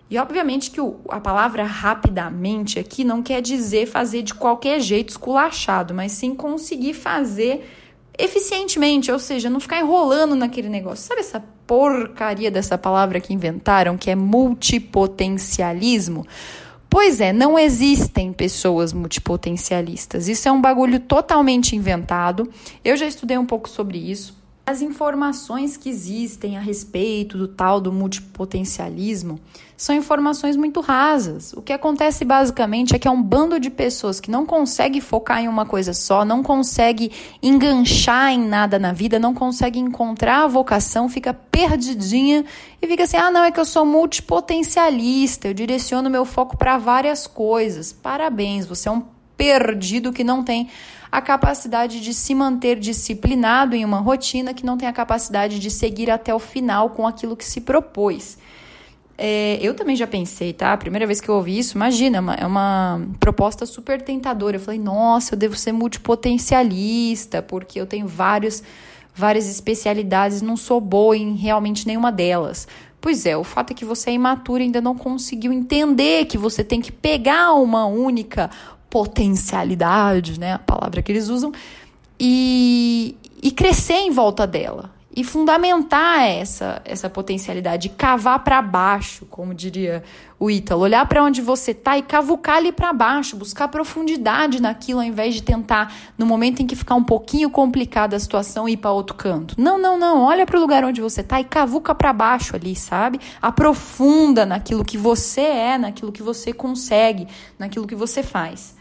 E 0.09 0.17
obviamente 0.17 0.71
que 0.71 0.81
o, 0.81 0.99
a 1.09 1.19
palavra 1.19 1.63
rapidamente 1.65 2.79
aqui 2.79 3.03
não 3.03 3.21
quer 3.21 3.43
dizer 3.43 3.85
fazer 3.85 4.23
de 4.23 4.33
qualquer 4.33 4.79
jeito 4.79 5.09
esculachado, 5.09 5.93
mas 5.93 6.11
sim 6.13 6.33
conseguir 6.33 6.95
fazer 6.95 7.69
eficientemente, 8.17 9.11
ou 9.11 9.19
seja, 9.19 9.49
não 9.49 9.59
ficar 9.59 9.79
enrolando 9.79 10.35
naquele 10.35 10.69
negócio. 10.69 11.07
Sabe 11.07 11.21
essa 11.21 11.43
porcaria 11.65 12.51
dessa 12.51 12.77
palavra 12.77 13.19
que 13.19 13.33
inventaram, 13.33 13.97
que 13.97 14.11
é 14.11 14.15
multipotencialismo? 14.15 16.25
Pois 16.89 17.19
é, 17.19 17.33
não 17.33 17.57
existem 17.57 18.31
pessoas 18.31 18.93
multipotencialistas. 18.93 20.27
Isso 20.27 20.47
é 20.47 20.51
um 20.51 20.61
bagulho 20.61 20.99
totalmente 20.99 21.75
inventado. 21.75 22.47
Eu 22.85 22.95
já 22.95 23.07
estudei 23.07 23.35
um 23.37 23.47
pouco 23.47 23.67
sobre 23.67 23.97
isso. 23.97 24.42
As 24.65 24.81
informações 24.81 25.75
que 25.75 25.89
existem 25.89 26.55
a 26.55 26.61
respeito 26.61 27.37
do 27.37 27.49
tal 27.49 27.81
do 27.81 27.91
multipotencialismo 27.91 29.37
são 29.75 29.93
informações 29.93 30.55
muito 30.55 30.79
rasas. 30.79 31.51
O 31.51 31.61
que 31.61 31.73
acontece 31.73 32.23
basicamente 32.23 32.95
é 32.95 32.99
que 32.99 33.05
é 33.05 33.11
um 33.11 33.21
bando 33.21 33.59
de 33.59 33.69
pessoas 33.69 34.21
que 34.21 34.31
não 34.31 34.45
consegue 34.45 35.01
focar 35.01 35.41
em 35.41 35.49
uma 35.49 35.65
coisa 35.65 35.93
só, 35.93 36.23
não 36.23 36.41
consegue 36.41 37.11
enganchar 37.41 38.31
em 38.31 38.39
nada 38.39 38.79
na 38.79 38.93
vida, 38.93 39.19
não 39.19 39.33
consegue 39.33 39.79
encontrar 39.79 40.45
a 40.45 40.47
vocação, 40.47 41.09
fica 41.09 41.33
perdidinha 41.33 42.45
e 42.81 42.87
fica 42.87 43.03
assim: 43.03 43.17
"Ah, 43.17 43.29
não, 43.29 43.43
é 43.43 43.51
que 43.51 43.59
eu 43.59 43.65
sou 43.65 43.85
multipotencialista, 43.85 45.49
eu 45.49 45.53
direciono 45.53 46.09
meu 46.09 46.23
foco 46.23 46.55
para 46.55 46.77
várias 46.77 47.27
coisas". 47.27 47.91
Parabéns, 47.91 48.65
você 48.65 48.87
é 48.87 48.91
um 48.93 49.12
perdido 49.37 50.13
que 50.13 50.23
não 50.23 50.43
tem 50.43 50.69
a 51.11 51.21
capacidade 51.21 52.01
de 52.01 52.13
se 52.13 52.33
manter 52.33 52.79
disciplinado 52.79 53.75
em 53.75 53.85
uma 53.85 53.99
rotina, 53.99 54.53
que 54.53 54.65
não 54.65 54.77
tem 54.77 54.87
a 54.87 54.93
capacidade 54.93 55.59
de 55.59 55.69
seguir 55.69 56.09
até 56.09 56.33
o 56.33 56.39
final 56.39 56.89
com 56.89 57.05
aquilo 57.05 57.37
que 57.37 57.45
se 57.45 57.61
propôs. 57.61 58.37
É, 59.15 59.59
eu 59.61 59.75
também 59.75 59.95
já 59.95 60.07
pensei, 60.07 60.53
tá? 60.53 60.73
A 60.73 60.77
primeira 60.77 61.05
vez 61.05 61.21
que 61.21 61.29
eu 61.29 61.35
ouvi 61.35 61.59
isso, 61.59 61.77
imagina, 61.77 62.35
é 62.35 62.45
uma 62.45 62.99
proposta 63.19 63.65
super 63.65 64.01
tentadora. 64.01 64.55
Eu 64.55 64.59
falei, 64.59 64.79
nossa, 64.79 65.35
eu 65.35 65.37
devo 65.37 65.55
ser 65.55 65.71
multipotencialista, 65.71 67.41
porque 67.43 67.79
eu 67.79 67.85
tenho 67.85 68.07
vários, 68.07 68.63
várias 69.13 69.47
especialidades, 69.47 70.41
não 70.41 70.57
sou 70.57 70.81
boa 70.81 71.15
em 71.15 71.35
realmente 71.35 71.85
nenhuma 71.85 72.11
delas. 72.11 72.67
Pois 72.99 73.25
é, 73.25 73.37
o 73.37 73.43
fato 73.43 73.71
é 73.71 73.73
que 73.73 73.83
você 73.85 74.11
é 74.11 74.13
imaturo 74.13 74.63
e 74.63 74.65
ainda 74.65 74.79
não 74.79 74.95
conseguiu 74.95 75.51
entender 75.51 76.25
que 76.25 76.37
você 76.37 76.63
tem 76.63 76.81
que 76.81 76.91
pegar 76.91 77.53
uma 77.53 77.85
única 77.85 78.49
potencialidade, 78.93 80.39
né, 80.39 80.53
a 80.53 80.59
palavra 80.59 81.01
que 81.01 81.11
eles 81.11 81.27
usam, 81.27 81.51
e, 82.19 83.17
e 83.41 83.49
crescer 83.49 83.95
em 83.95 84.11
volta 84.11 84.45
dela 84.45 84.91
e 85.15 85.23
fundamentar 85.23 86.23
essa 86.23 86.81
essa 86.83 87.09
potencialidade, 87.09 87.89
cavar 87.89 88.43
para 88.43 88.61
baixo, 88.61 89.25
como 89.27 89.53
diria 89.53 90.03
o 90.39 90.49
Ítalo, 90.49 90.81
olhar 90.81 91.07
para 91.07 91.23
onde 91.23 91.41
você 91.41 91.71
está 91.71 91.97
e 91.97 92.01
cavucar 92.01 92.57
ali 92.57 92.71
para 92.71 92.91
baixo, 92.91 93.37
buscar 93.37 93.67
profundidade 93.67 94.61
naquilo 94.61 94.99
ao 94.99 95.05
invés 95.05 95.35
de 95.35 95.43
tentar 95.43 95.93
no 96.17 96.25
momento 96.25 96.61
em 96.61 96.67
que 96.67 96.75
ficar 96.75 96.95
um 96.95 97.03
pouquinho 97.03 97.49
complicada 97.49 98.15
a 98.15 98.19
situação 98.19 98.67
ir 98.67 98.77
para 98.77 98.91
outro 98.91 99.15
canto. 99.15 99.55
Não, 99.57 99.77
não, 99.77 99.97
não, 99.97 100.21
olha 100.21 100.45
para 100.45 100.57
o 100.57 100.61
lugar 100.61 100.83
onde 100.83 100.99
você 100.99 101.21
está 101.21 101.39
e 101.39 101.43
cavuca 101.43 101.95
para 101.95 102.11
baixo 102.11 102.55
ali, 102.55 102.75
sabe? 102.75 103.19
Aprofunda 103.41 104.45
naquilo 104.45 104.83
que 104.83 104.97
você 104.97 105.41
é, 105.41 105.77
naquilo 105.77 106.11
que 106.11 106.23
você 106.23 106.51
consegue, 106.51 107.27
naquilo 107.57 107.87
que 107.87 107.95
você 107.95 108.21
faz. 108.21 108.72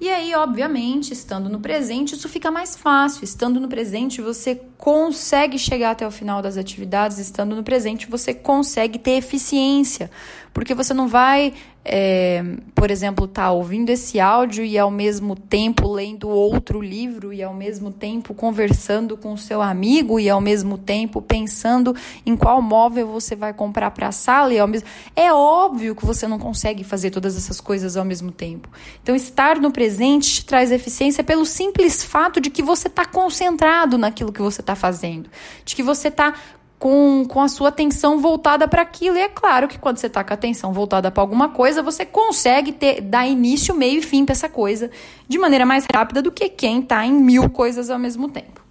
E 0.00 0.08
aí, 0.08 0.34
obviamente, 0.34 1.12
estando 1.12 1.50
no 1.50 1.60
presente, 1.60 2.14
isso 2.14 2.26
fica 2.26 2.50
mais 2.50 2.74
fácil. 2.74 3.22
Estando 3.22 3.60
no 3.60 3.68
presente, 3.68 4.22
você 4.22 4.58
consegue 4.78 5.58
chegar 5.58 5.90
até 5.90 6.06
o 6.06 6.10
final 6.10 6.40
das 6.40 6.56
atividades. 6.56 7.18
Estando 7.18 7.54
no 7.54 7.62
presente, 7.62 8.08
você 8.08 8.32
consegue 8.32 8.98
ter 8.98 9.18
eficiência, 9.18 10.10
porque 10.54 10.74
você 10.74 10.94
não 10.94 11.06
vai 11.06 11.52
é, 11.82 12.44
por 12.74 12.90
exemplo, 12.90 13.26
tá 13.26 13.50
ouvindo 13.50 13.88
esse 13.88 14.20
áudio 14.20 14.64
e 14.64 14.78
ao 14.78 14.90
mesmo 14.90 15.34
tempo 15.34 15.90
lendo 15.90 16.28
outro 16.28 16.80
livro 16.80 17.32
e 17.32 17.42
ao 17.42 17.54
mesmo 17.54 17.90
tempo 17.90 18.34
conversando 18.34 19.16
com 19.16 19.34
seu 19.36 19.62
amigo 19.62 20.20
e 20.20 20.28
ao 20.28 20.40
mesmo 20.40 20.76
tempo 20.76 21.22
pensando 21.22 21.96
em 22.26 22.36
qual 22.36 22.60
móvel 22.60 23.06
você 23.06 23.34
vai 23.34 23.54
comprar 23.54 23.90
para 23.92 24.08
a 24.08 24.12
sala 24.12 24.52
e 24.52 24.58
ao 24.58 24.68
mesmo 24.68 24.86
é 25.16 25.32
óbvio 25.32 25.96
que 25.96 26.04
você 26.04 26.28
não 26.28 26.38
consegue 26.38 26.84
fazer 26.84 27.10
todas 27.10 27.34
essas 27.34 27.60
coisas 27.60 27.96
ao 27.96 28.04
mesmo 28.04 28.30
tempo. 28.30 28.68
Então, 29.02 29.16
estar 29.16 29.58
no 29.58 29.72
presente 29.72 30.34
te 30.34 30.44
traz 30.44 30.70
eficiência 30.70 31.24
pelo 31.24 31.46
simples 31.46 32.04
fato 32.04 32.40
de 32.40 32.50
que 32.50 32.62
você 32.62 32.88
está 32.88 33.06
concentrado 33.06 33.96
naquilo 33.96 34.32
que 34.32 34.42
você 34.42 34.60
está 34.60 34.74
fazendo, 34.74 35.30
de 35.64 35.74
que 35.74 35.82
você 35.82 36.08
está 36.08 36.34
com, 36.80 37.26
com 37.28 37.42
a 37.42 37.48
sua 37.48 37.68
atenção 37.68 38.18
voltada 38.18 38.66
para 38.66 38.80
aquilo. 38.80 39.18
E 39.18 39.20
é 39.20 39.28
claro 39.28 39.68
que 39.68 39.78
quando 39.78 39.98
você 39.98 40.06
está 40.06 40.24
com 40.24 40.32
a 40.32 40.34
atenção 40.34 40.72
voltada 40.72 41.10
para 41.10 41.22
alguma 41.22 41.50
coisa, 41.50 41.82
você 41.82 42.06
consegue 42.06 42.72
ter, 42.72 43.02
dar 43.02 43.28
início, 43.28 43.74
meio 43.74 43.98
e 43.98 44.02
fim 44.02 44.24
para 44.24 44.32
essa 44.32 44.48
coisa 44.48 44.90
de 45.28 45.38
maneira 45.38 45.66
mais 45.66 45.84
rápida 45.94 46.22
do 46.22 46.32
que 46.32 46.48
quem 46.48 46.80
está 46.80 47.04
em 47.04 47.12
mil 47.12 47.50
coisas 47.50 47.90
ao 47.90 47.98
mesmo 47.98 48.30
tempo. 48.30 48.64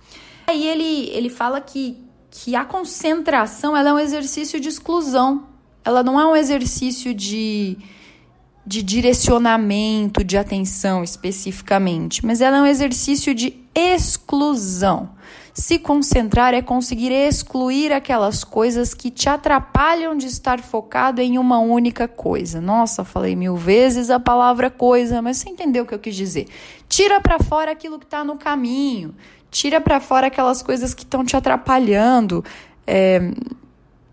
Aí 0.48 0.68
ele, 0.68 1.10
ele 1.14 1.30
fala 1.30 1.62
que, 1.62 2.04
que 2.32 2.56
a 2.56 2.66
concentração 2.66 3.78
ela 3.78 3.90
é 3.90 3.94
um 3.94 4.00
exercício 4.00 4.60
de 4.60 4.70
exclusão. 4.70 5.48
Ela 5.86 6.02
não 6.02 6.20
é 6.20 6.26
um 6.26 6.36
exercício 6.36 7.14
de, 7.14 7.78
de 8.66 8.82
direcionamento 8.82 10.24
de 10.24 10.36
atenção 10.36 11.04
especificamente, 11.04 12.26
mas 12.26 12.42
ela 12.42 12.58
é 12.58 12.62
um 12.64 12.66
exercício 12.66 13.36
de 13.36 13.54
exclusão. 13.76 15.12
Se 15.60 15.78
concentrar 15.78 16.54
é 16.54 16.62
conseguir 16.62 17.12
excluir 17.12 17.92
aquelas 17.92 18.46
coisas 18.46 18.94
que 18.94 19.12
te 19.12 19.28
atrapalham 19.28 20.16
de 20.16 20.26
estar 20.26 20.62
focado 20.62 21.20
em 21.20 21.38
uma 21.38 21.60
única 21.60 22.08
coisa. 22.08 22.62
Nossa, 22.62 23.04
falei 23.04 23.36
mil 23.36 23.58
vezes 23.58 24.10
a 24.10 24.22
palavra 24.22 24.70
coisa, 24.72 25.22
mas 25.22 25.36
você 25.36 25.50
entendeu 25.50 25.84
o 25.84 25.86
que 25.86 25.94
eu 25.94 26.00
quis 26.00 26.16
dizer. 26.16 26.48
Tira 26.88 27.20
para 27.20 27.40
fora 27.40 27.74
aquilo 27.74 28.00
que 28.00 28.06
está 28.06 28.24
no 28.24 28.38
caminho. 28.38 29.14
Tira 29.52 29.82
para 29.82 30.00
fora 30.00 30.28
aquelas 30.28 30.64
coisas 30.64 30.94
que 30.94 31.04
estão 31.04 31.26
te 31.26 31.36
atrapalhando. 31.36 32.42
É, 32.88 33.20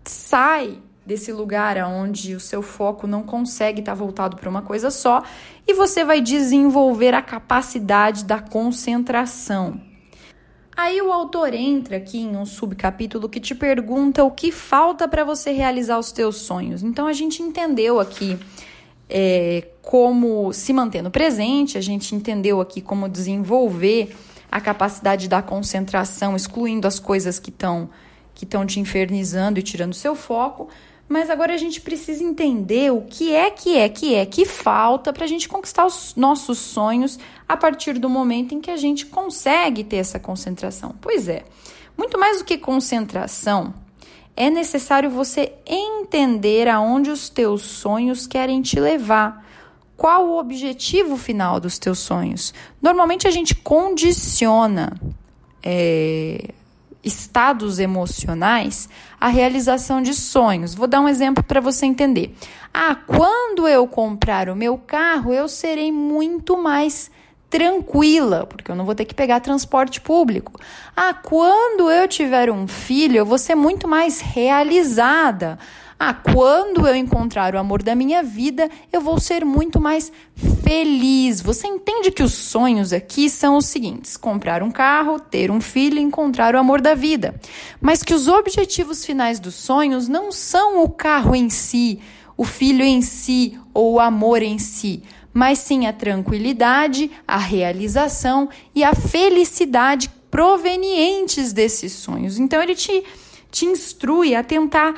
sai 0.03 0.77
desse 1.05 1.31
lugar 1.31 1.77
onde 1.77 2.35
o 2.35 2.41
seu 2.41 2.61
foco 2.61 3.07
não 3.07 3.23
consegue 3.23 3.79
estar 3.79 3.93
tá 3.93 3.97
voltado 3.97 4.35
para 4.35 4.49
uma 4.49 4.63
coisa 4.63 4.91
só 4.91 5.23
e 5.65 5.73
você 5.73 6.03
vai 6.03 6.19
desenvolver 6.19 7.13
a 7.13 7.21
capacidade 7.21 8.25
da 8.25 8.41
concentração. 8.41 9.86
Aí 10.77 11.01
o 11.01 11.11
autor 11.11 11.55
entra 11.55 11.97
aqui 11.97 12.19
em 12.19 12.37
um 12.37 12.45
subcapítulo 12.45 13.27
que 13.27 13.39
te 13.39 13.55
pergunta 13.55 14.23
o 14.23 14.29
que 14.29 14.51
falta 14.51 15.07
para 15.07 15.23
você 15.23 15.51
realizar 15.51 15.97
os 15.97 16.11
teus 16.11 16.35
sonhos. 16.35 16.83
Então 16.83 17.07
a 17.07 17.13
gente 17.13 17.41
entendeu 17.41 17.99
aqui 17.99 18.37
é, 19.09 19.69
como 19.81 20.53
se 20.53 20.71
manter 20.71 21.01
no 21.01 21.09
presente, 21.09 21.79
a 21.79 21.81
gente 21.81 22.13
entendeu 22.13 22.61
aqui 22.61 22.79
como 22.79 23.09
desenvolver 23.09 24.15
a 24.51 24.61
capacidade 24.61 25.27
da 25.27 25.41
concentração, 25.41 26.35
excluindo 26.35 26.87
as 26.87 26.99
coisas 26.99 27.39
que 27.39 27.49
estão 27.49 27.89
que 28.35 28.43
estão 28.43 28.63
te 28.63 28.79
infernizando 28.79 29.57
e 29.57 29.63
tirando 29.63 29.95
seu 29.95 30.13
foco. 30.13 30.69
Mas 31.07 31.29
agora 31.29 31.53
a 31.53 31.57
gente 31.57 31.79
precisa 31.79 32.23
entender 32.23 32.91
o 32.91 33.01
que 33.01 33.33
é 33.33 33.49
que 33.49 33.77
é 33.77 33.87
que 33.87 34.13
é 34.13 34.25
que 34.25 34.45
falta 34.45 35.13
para 35.13 35.23
a 35.23 35.27
gente 35.27 35.47
conquistar 35.47 35.85
os 35.85 36.13
nossos 36.15 36.57
sonhos 36.57 37.17
a 37.47 37.55
partir 37.55 37.97
do 37.97 38.09
momento 38.09 38.53
em 38.53 38.59
que 38.59 38.69
a 38.69 38.75
gente 38.75 39.05
consegue 39.05 39.83
ter 39.83 39.97
essa 39.97 40.19
concentração. 40.19 40.93
Pois 40.99 41.29
é, 41.29 41.45
muito 41.97 42.19
mais 42.19 42.39
do 42.39 42.45
que 42.45 42.57
concentração, 42.57 43.73
é 44.35 44.49
necessário 44.49 45.09
você 45.09 45.53
entender 45.65 46.67
aonde 46.67 47.09
os 47.09 47.29
teus 47.29 47.63
sonhos 47.63 48.27
querem 48.27 48.61
te 48.61 48.79
levar. 48.79 49.45
Qual 49.95 50.27
o 50.27 50.37
objetivo 50.37 51.17
final 51.17 51.59
dos 51.59 51.79
teus 51.79 51.97
sonhos? 51.97 52.53
Normalmente 52.79 53.27
a 53.27 53.31
gente 53.31 53.55
condiciona 53.55 54.95
é, 55.63 56.53
estados 57.03 57.79
emocionais 57.79 58.89
a 59.19 59.27
realização 59.27 60.01
de 60.01 60.13
sonhos. 60.13 60.73
Vou 60.73 60.87
dar 60.87 61.01
um 61.01 61.09
exemplo 61.09 61.43
para 61.43 61.59
você 61.59 61.85
entender. 61.85 62.35
Ah, 62.73 62.95
quando 62.95 63.67
eu 63.67 63.87
comprar 63.87 64.49
o 64.49 64.55
meu 64.55 64.77
carro, 64.77 65.33
eu 65.33 65.47
serei 65.47 65.91
muito 65.91 66.57
mais 66.57 67.09
tranquila, 67.49 68.45
porque 68.45 68.69
eu 68.69 68.75
não 68.75 68.85
vou 68.85 68.93
ter 68.93 69.05
que 69.05 69.15
pegar 69.15 69.39
transporte 69.39 70.01
público. 70.01 70.59
Ah, 70.95 71.13
quando 71.13 71.89
eu 71.89 72.07
tiver 72.07 72.51
um 72.51 72.67
filho, 72.67 73.17
eu 73.17 73.25
vou 73.25 73.37
ser 73.37 73.55
muito 73.55 73.87
mais 73.87 74.19
realizada. 74.19 75.57
Ah, 75.99 76.13
quando 76.13 76.85
eu 76.87 76.95
encontrar 76.95 77.55
o 77.55 77.57
amor 77.57 77.81
da 77.81 77.95
minha 77.95 78.21
vida, 78.21 78.69
eu 78.93 79.01
vou 79.01 79.19
ser 79.19 79.43
muito 79.43 79.79
mais 79.81 80.11
feliz. 80.63 81.41
Você 81.41 81.65
entende 81.65 82.11
que 82.11 82.21
os 82.21 82.33
sonhos 82.33 82.93
aqui 82.93 83.27
são 83.29 83.57
os 83.57 83.65
seguintes: 83.65 84.15
comprar 84.15 84.61
um 84.61 84.69
carro, 84.69 85.19
ter 85.19 85.49
um 85.49 85.59
filho, 85.59 85.97
encontrar 85.97 86.53
o 86.53 86.59
amor 86.59 86.81
da 86.81 86.93
vida. 86.93 87.33
Mas 87.81 88.03
que 88.03 88.13
os 88.13 88.27
objetivos 88.27 89.03
finais 89.03 89.39
dos 89.39 89.55
sonhos 89.55 90.07
não 90.07 90.31
são 90.31 90.83
o 90.83 90.89
carro 90.89 91.35
em 91.35 91.49
si, 91.49 91.99
o 92.37 92.43
filho 92.43 92.83
em 92.83 93.01
si 93.01 93.59
ou 93.73 93.93
o 93.93 93.99
amor 93.99 94.43
em 94.43 94.59
si, 94.59 95.01
mas 95.33 95.57
sim 95.57 95.87
a 95.87 95.93
tranquilidade, 95.93 97.09
a 97.27 97.37
realização 97.37 98.49
e 98.75 98.83
a 98.83 98.93
felicidade 98.93 100.11
provenientes 100.29 101.53
desses 101.53 101.93
sonhos. 101.93 102.37
Então 102.37 102.61
ele 102.61 102.75
te, 102.75 103.03
te 103.49 103.65
instrui 103.65 104.35
a 104.35 104.43
tentar 104.43 104.93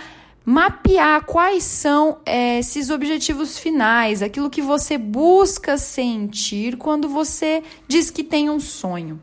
mapear 0.50 1.26
quais 1.26 1.64
são 1.64 2.18
é, 2.26 2.58
esses 2.58 2.90
objetivos 2.90 3.60
finais, 3.60 4.24
aquilo 4.24 4.50
que 4.50 4.64
você 4.64 4.98
busca 4.98 5.78
sentir 5.78 6.76
quando 6.76 7.08
você 7.08 7.62
diz 7.88 8.10
que 8.10 8.24
tem 8.24 8.50
um 8.50 8.60
sonho. 8.60 9.22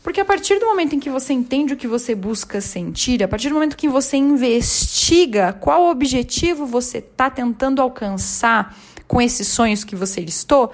Porque 0.00 0.20
a 0.20 0.24
partir 0.24 0.60
do 0.60 0.66
momento 0.66 0.94
em 0.94 1.00
que 1.00 1.10
você 1.10 1.32
entende 1.32 1.74
o 1.74 1.76
que 1.76 1.88
você 1.88 2.14
busca 2.14 2.60
sentir, 2.60 3.20
a 3.20 3.26
partir 3.26 3.48
do 3.48 3.54
momento 3.54 3.76
que 3.76 3.88
você 3.88 4.16
investiga 4.16 5.52
qual 5.52 5.90
objetivo 5.90 6.64
você 6.64 6.98
está 6.98 7.28
tentando 7.28 7.82
alcançar 7.82 8.78
com 9.08 9.20
esses 9.20 9.48
sonhos 9.48 9.82
que 9.82 9.96
você 9.96 10.20
listou, 10.20 10.70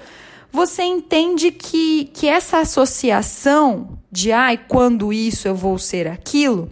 você 0.51 0.83
entende 0.83 1.49
que, 1.49 2.11
que 2.13 2.27
essa 2.27 2.59
associação 2.59 3.97
de 4.11 4.31
ai, 4.31 4.59
quando 4.59 5.11
isso 5.11 5.47
eu 5.47 5.55
vou 5.55 5.79
ser 5.79 6.07
aquilo, 6.07 6.71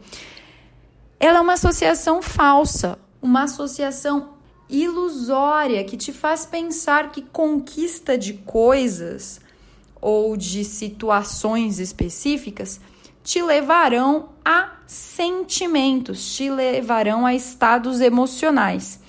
ela 1.20 1.39
é 1.39 1.41
uma 1.41 1.53
associação 1.53 2.22
falsa 2.22 3.00
uma 3.25 3.44
associação 3.44 4.36
ilusória 4.70 5.84
que 5.84 5.98
te 5.98 6.13
faz 6.13 6.46
pensar 6.46 7.12
que 7.12 7.24
conquista 7.24 8.15
de 8.15 8.34
coisas 8.34 9.41
ou 10.00 10.38
de 10.38 10.63
situações 10.63 11.79
específicas 11.79 12.79
te 13.24 13.41
levarão 13.41 14.29
a 14.46 14.74
sentimentos, 14.86 16.36
te 16.36 16.51
levarão 16.51 17.25
a 17.25 17.34
estados 17.34 18.00
emocionais 18.00 19.00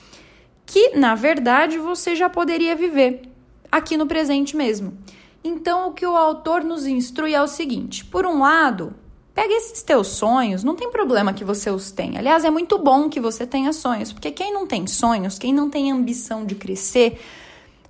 que, 0.65 0.97
na 0.97 1.15
verdade, 1.15 1.79
você 1.79 2.17
já 2.17 2.31
poderia 2.31 2.75
viver 2.75 3.23
aqui 3.71 3.99
no 3.99 4.07
presente 4.07 4.57
mesmo. 4.57 4.97
Então, 5.45 5.89
o 5.89 5.93
que 5.93 6.07
o 6.07 6.17
autor 6.17 6.65
nos 6.65 6.87
instrui 6.87 7.35
é 7.35 7.43
o 7.43 7.47
seguinte: 7.47 8.05
por 8.07 8.25
um 8.25 8.41
lado, 8.41 8.95
Pega 9.37 9.53
esses 9.53 9.83
teus 9.83 10.07
sonhos, 10.07 10.65
não 10.65 10.75
tem 10.75 10.91
problema 10.91 11.35
que 11.35 11.45
você 11.45 11.71
os 11.71 11.91
tenha. 11.91 12.21
Aliás, 12.21 12.43
é 12.43 12.51
muito 12.51 12.79
bom 12.79 13.11
que 13.11 13.21
você 13.21 13.47
tenha 13.47 13.71
sonhos, 13.71 14.11
porque 14.11 14.31
quem 14.31 14.51
não 14.51 14.67
tem 14.67 14.87
sonhos, 14.87 15.39
quem 15.39 15.53
não 15.53 15.69
tem 15.69 15.93
ambição 15.93 16.47
de 16.47 16.55
crescer, 16.55 17.21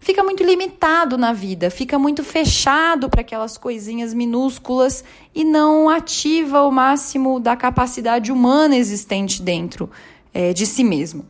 fica 0.01 0.25
muito 0.25 0.43
limitado 0.43 1.17
na 1.17 1.33
vida, 1.33 1.71
fica 1.71 2.01
muito 2.01 2.25
fechado 2.25 3.09
para 3.09 3.21
aquelas 3.21 3.57
coisinhas 3.57 4.13
minúsculas 4.13 5.05
e 5.33 5.45
não 5.45 5.89
ativa 5.89 6.63
o 6.63 6.73
máximo 6.73 7.39
da 7.39 7.55
capacidade 7.55 8.33
humana 8.33 8.77
existente 8.77 9.41
dentro 9.41 9.89
é, 10.35 10.53
de 10.53 10.67
si 10.67 10.83
mesmo. 10.83 11.25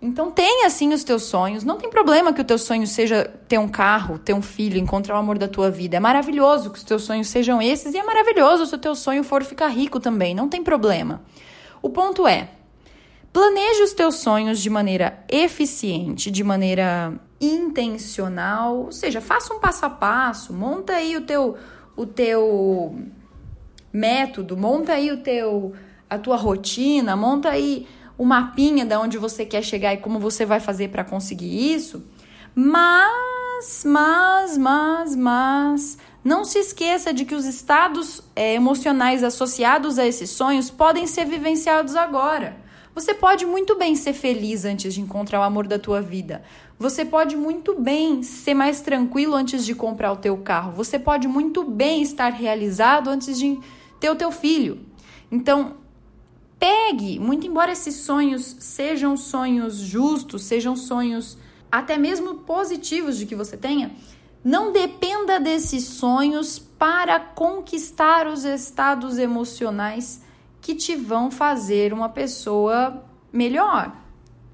Então 0.00 0.30
tenha 0.30 0.66
assim 0.66 0.92
os 0.92 1.02
teus 1.02 1.24
sonhos. 1.24 1.64
Não 1.64 1.78
tem 1.78 1.88
problema 1.88 2.32
que 2.32 2.40
o 2.40 2.44
teu 2.44 2.58
sonho 2.58 2.86
seja 2.86 3.24
ter 3.48 3.58
um 3.58 3.68
carro, 3.68 4.18
ter 4.18 4.34
um 4.34 4.42
filho, 4.42 4.78
encontrar 4.78 5.16
o 5.16 5.18
amor 5.18 5.38
da 5.38 5.48
tua 5.48 5.70
vida. 5.70 5.96
É 5.96 6.00
maravilhoso 6.00 6.70
que 6.70 6.78
os 6.78 6.84
teus 6.84 7.02
sonhos 7.02 7.28
sejam 7.28 7.62
esses 7.62 7.94
e 7.94 7.98
é 7.98 8.02
maravilhoso 8.02 8.66
se 8.66 8.74
o 8.74 8.78
teu 8.78 8.94
sonho 8.94 9.24
for 9.24 9.42
ficar 9.42 9.68
rico 9.68 9.98
também. 9.98 10.34
Não 10.34 10.48
tem 10.48 10.62
problema. 10.62 11.22
O 11.80 11.88
ponto 11.88 12.26
é: 12.26 12.50
planeje 13.32 13.82
os 13.82 13.92
teus 13.94 14.16
sonhos 14.16 14.60
de 14.60 14.68
maneira 14.68 15.24
eficiente, 15.30 16.30
de 16.30 16.44
maneira 16.44 17.14
intencional, 17.40 18.76
ou 18.84 18.92
seja, 18.92 19.20
faça 19.20 19.52
um 19.54 19.60
passo 19.60 19.86
a 19.86 19.90
passo, 19.90 20.52
monta 20.52 20.94
aí 20.94 21.16
o 21.16 21.22
teu 21.22 21.56
o 21.96 22.04
teu 22.04 22.98
método, 23.90 24.56
monta 24.56 24.92
aí 24.92 25.10
o 25.10 25.22
teu 25.22 25.72
a 26.08 26.18
tua 26.18 26.36
rotina, 26.36 27.16
monta 27.16 27.48
aí 27.48 27.86
o 28.18 28.24
mapinha 28.24 28.84
de 28.84 28.96
onde 28.96 29.18
você 29.18 29.44
quer 29.44 29.62
chegar 29.62 29.94
e 29.94 29.98
como 29.98 30.18
você 30.18 30.44
vai 30.44 30.60
fazer 30.60 30.88
para 30.88 31.04
conseguir 31.04 31.74
isso. 31.74 32.04
Mas, 32.54 33.84
mas, 33.84 34.56
mas, 34.56 35.16
mas, 35.16 35.98
não 36.24 36.44
se 36.44 36.58
esqueça 36.58 37.12
de 37.12 37.24
que 37.24 37.34
os 37.34 37.44
estados 37.44 38.22
é, 38.34 38.54
emocionais 38.54 39.22
associados 39.22 39.98
a 39.98 40.06
esses 40.06 40.30
sonhos 40.30 40.70
podem 40.70 41.06
ser 41.06 41.26
vivenciados 41.26 41.94
agora. 41.94 42.56
Você 42.94 43.12
pode 43.12 43.44
muito 43.44 43.76
bem 43.76 43.94
ser 43.94 44.14
feliz 44.14 44.64
antes 44.64 44.94
de 44.94 45.02
encontrar 45.02 45.40
o 45.40 45.42
amor 45.42 45.66
da 45.66 45.78
tua 45.78 46.00
vida. 46.00 46.42
Você 46.78 47.04
pode 47.04 47.36
muito 47.36 47.78
bem 47.78 48.22
ser 48.22 48.54
mais 48.54 48.80
tranquilo 48.80 49.34
antes 49.34 49.66
de 49.66 49.74
comprar 49.74 50.12
o 50.12 50.16
teu 50.16 50.38
carro. 50.38 50.72
Você 50.72 50.98
pode 50.98 51.28
muito 51.28 51.62
bem 51.62 52.00
estar 52.00 52.32
realizado 52.32 53.10
antes 53.10 53.38
de 53.38 53.58
ter 54.00 54.08
o 54.08 54.16
teu 54.16 54.32
filho. 54.32 54.80
Então, 55.30 55.74
Pegue, 56.58 57.18
muito 57.18 57.46
embora 57.46 57.72
esses 57.72 57.96
sonhos 57.96 58.56
sejam 58.60 59.16
sonhos 59.16 59.76
justos, 59.76 60.44
sejam 60.44 60.74
sonhos 60.74 61.36
até 61.70 61.98
mesmo 61.98 62.36
positivos 62.36 63.18
de 63.18 63.26
que 63.26 63.34
você 63.34 63.56
tenha, 63.56 63.92
não 64.42 64.72
dependa 64.72 65.38
desses 65.40 65.84
sonhos 65.84 66.58
para 66.58 67.18
conquistar 67.18 68.26
os 68.26 68.44
estados 68.44 69.18
emocionais 69.18 70.22
que 70.60 70.74
te 70.74 70.96
vão 70.96 71.30
fazer 71.30 71.92
uma 71.92 72.08
pessoa 72.08 73.04
melhor. 73.32 73.94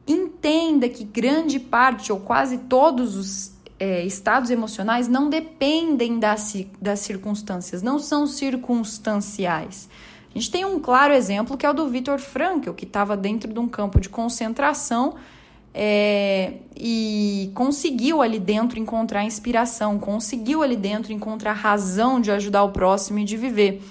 Entenda 0.06 0.88
que 0.88 1.04
grande 1.04 1.60
parte 1.60 2.10
ou 2.10 2.20
quase 2.20 2.58
todos 2.58 3.16
os 3.16 3.52
é, 3.78 4.04
estados 4.04 4.50
emocionais 4.50 5.08
não 5.08 5.28
dependem 5.28 6.18
das, 6.18 6.54
das 6.80 7.00
circunstâncias, 7.00 7.82
não 7.82 7.98
são 7.98 8.26
circunstanciais. 8.26 9.88
A 10.34 10.38
gente 10.38 10.50
tem 10.50 10.64
um 10.64 10.80
claro 10.80 11.12
exemplo 11.12 11.56
que 11.56 11.66
é 11.66 11.70
o 11.70 11.74
do 11.74 11.88
Viktor 11.88 12.18
Frankl, 12.18 12.72
que 12.72 12.84
estava 12.84 13.16
dentro 13.16 13.52
de 13.52 13.58
um 13.58 13.68
campo 13.68 14.00
de 14.00 14.08
concentração 14.08 15.14
é, 15.74 16.54
e 16.76 17.50
conseguiu 17.54 18.22
ali 18.22 18.38
dentro 18.38 18.78
encontrar 18.78 19.24
inspiração, 19.24 19.98
conseguiu 19.98 20.62
ali 20.62 20.76
dentro 20.76 21.12
encontrar 21.12 21.52
razão 21.52 22.20
de 22.20 22.30
ajudar 22.30 22.64
o 22.64 22.70
próximo 22.70 23.18
e 23.18 23.24
de 23.24 23.36
viver. 23.36 23.82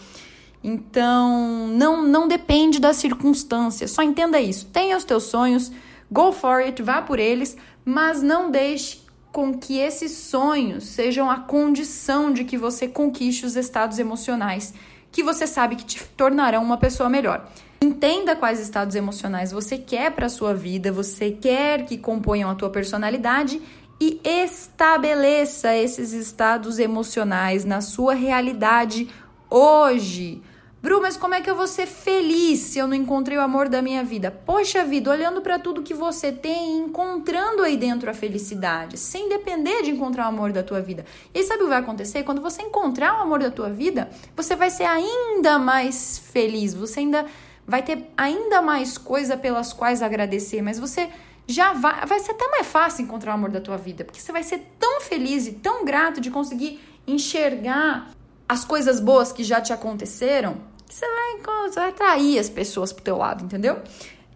Então, 0.64 1.68
não, 1.68 2.04
não 2.04 2.28
depende 2.28 2.80
das 2.80 2.98
circunstâncias, 2.98 3.92
só 3.92 4.04
entenda 4.04 4.40
isso. 4.40 4.68
Tenha 4.68 4.96
os 4.96 5.04
teus 5.04 5.24
sonhos, 5.24 5.72
go 6.12 6.32
for 6.32 6.62
it, 6.62 6.82
vá 6.84 7.02
por 7.02 7.20
eles, 7.20 7.58
mas 7.84 8.22
não 8.22 8.52
deixe 8.52 9.02
com 9.32 9.58
que 9.58 9.78
esses 9.78 10.12
sonhos 10.12 10.84
sejam 10.84 11.32
a 11.32 11.40
condição 11.40 12.34
de 12.34 12.44
que 12.44 12.58
você 12.58 12.88
conquiste 12.88 13.46
os 13.46 13.56
estados 13.56 13.98
emocionais 13.98 14.74
que 15.12 15.24
você 15.24 15.46
sabe 15.46 15.76
que 15.76 15.86
te 15.86 16.04
tornarão 16.16 16.64
uma 16.64 16.78
pessoa 16.78 17.10
melhor. 17.10 17.48
Entenda 17.82 18.36
quais 18.36 18.60
estados 18.60 18.96
emocionais 18.96 19.52
você 19.52 19.78
quer 19.78 20.12
para 20.12 20.28
a 20.28 20.30
sua 20.30 20.54
vida, 20.54 20.92
você 20.92 21.32
quer 21.32 21.86
que 21.86 21.98
componham 21.98 22.50
a 22.50 22.56
tua 22.56 22.70
personalidade 22.70 23.62
e 24.00 24.20
estabeleça 24.24 25.76
esses 25.76 26.14
estados 26.14 26.80
emocionais 26.80 27.66
na 27.66 27.82
sua 27.82 28.14
realidade 28.14 29.10
hoje. 29.50 30.42
Bru, 30.82 31.00
mas 31.00 31.16
como 31.16 31.36
é 31.36 31.42
que 31.42 31.50
eu 31.50 31.56
vou 31.56 31.68
ser 31.68 31.86
feliz 31.86 32.58
se 32.58 32.80
eu 32.80 32.88
não 32.88 32.96
encontrei 32.96 33.38
o 33.38 33.42
amor 33.42 33.70
da 33.70 33.84
minha 33.84 34.04
vida? 34.04 34.32
Poxa 34.32 34.84
vida, 34.84 35.12
olhando 35.12 35.40
para 35.40 35.60
tudo 35.60 35.84
que 35.84 35.94
você 35.94 36.32
tem, 36.32 36.80
encontrando 36.80 37.62
aí 37.62 37.78
dentro 37.78 38.10
a 38.10 38.16
felicidade, 38.16 38.98
sem 38.98 39.30
depender 39.30 39.84
de 39.84 39.92
encontrar 39.92 40.26
o 40.26 40.30
amor 40.30 40.52
da 40.52 40.64
tua 40.64 40.82
vida. 40.82 41.06
E 41.36 41.44
sabe 41.44 41.62
o 41.62 41.66
que 41.66 41.70
vai 41.70 41.82
acontecer? 41.82 42.24
Quando 42.24 42.42
você 42.42 42.64
encontrar 42.64 43.20
o 43.20 43.22
amor 43.22 43.42
da 43.42 43.52
tua 43.52 43.70
vida, 43.70 44.10
você 44.36 44.56
vai 44.56 44.72
ser 44.72 44.86
ainda 44.86 45.60
mais 45.60 46.18
feliz, 46.18 46.74
você 46.74 47.02
ainda 47.02 47.28
vai 47.68 47.84
ter 47.84 48.10
ainda 48.18 48.60
mais 48.60 48.98
coisa 48.98 49.38
pelas 49.38 49.74
quais 49.74 50.02
agradecer, 50.02 50.64
mas 50.64 50.80
você 50.80 51.12
já 51.46 51.74
vai, 51.74 52.08
vai 52.08 52.20
ser 52.20 52.32
até 52.32 52.48
mais 52.48 52.66
fácil 52.66 53.04
encontrar 53.04 53.34
o 53.34 53.36
amor 53.36 53.52
da 53.52 53.62
tua 53.62 53.78
vida, 53.78 54.04
porque 54.04 54.20
você 54.20 54.32
vai 54.32 54.42
ser 54.42 54.66
tão 54.80 55.00
feliz 55.00 55.46
e 55.46 55.52
tão 55.52 55.86
grato 55.86 56.20
de 56.20 56.32
conseguir 56.32 56.80
enxergar 57.06 58.10
as 58.50 58.66
coisas 58.66 59.00
boas 59.00 59.32
que 59.32 59.46
já 59.46 59.62
te 59.62 59.72
aconteceram 59.72 60.71
você 60.92 61.06
vai, 61.06 61.70
você 61.70 61.80
vai 61.80 61.90
atrair 61.90 62.40
as 62.40 62.50
pessoas 62.50 62.92
pro 62.92 63.04
teu 63.04 63.18
lado, 63.18 63.44
entendeu? 63.44 63.80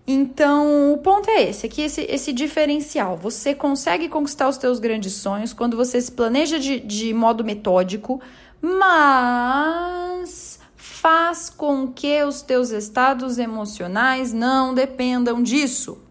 Então, 0.08 0.94
o 0.94 0.98
ponto 1.00 1.30
é 1.30 1.50
esse, 1.50 1.66
aqui 1.66 1.82
esse, 1.82 2.02
esse 2.02 2.32
diferencial. 2.32 3.18
Você 3.18 3.56
consegue 3.56 4.08
conquistar 4.08 4.48
os 4.48 4.58
teus 4.58 4.80
grandes 4.80 5.14
sonhos 5.14 5.52
quando 5.52 5.76
você 5.76 6.00
se 6.00 6.12
planeja 6.12 6.60
de, 6.60 6.80
de 6.80 7.14
modo 7.14 7.44
metódico, 7.44 8.22
mas 8.62 10.60
faz 10.76 11.50
com 11.50 11.92
que 11.92 12.24
os 12.24 12.42
teus 12.42 12.70
estados 12.70 13.40
emocionais 13.40 14.32
não 14.32 14.74
dependam 14.74 15.42
disso. 15.42 16.05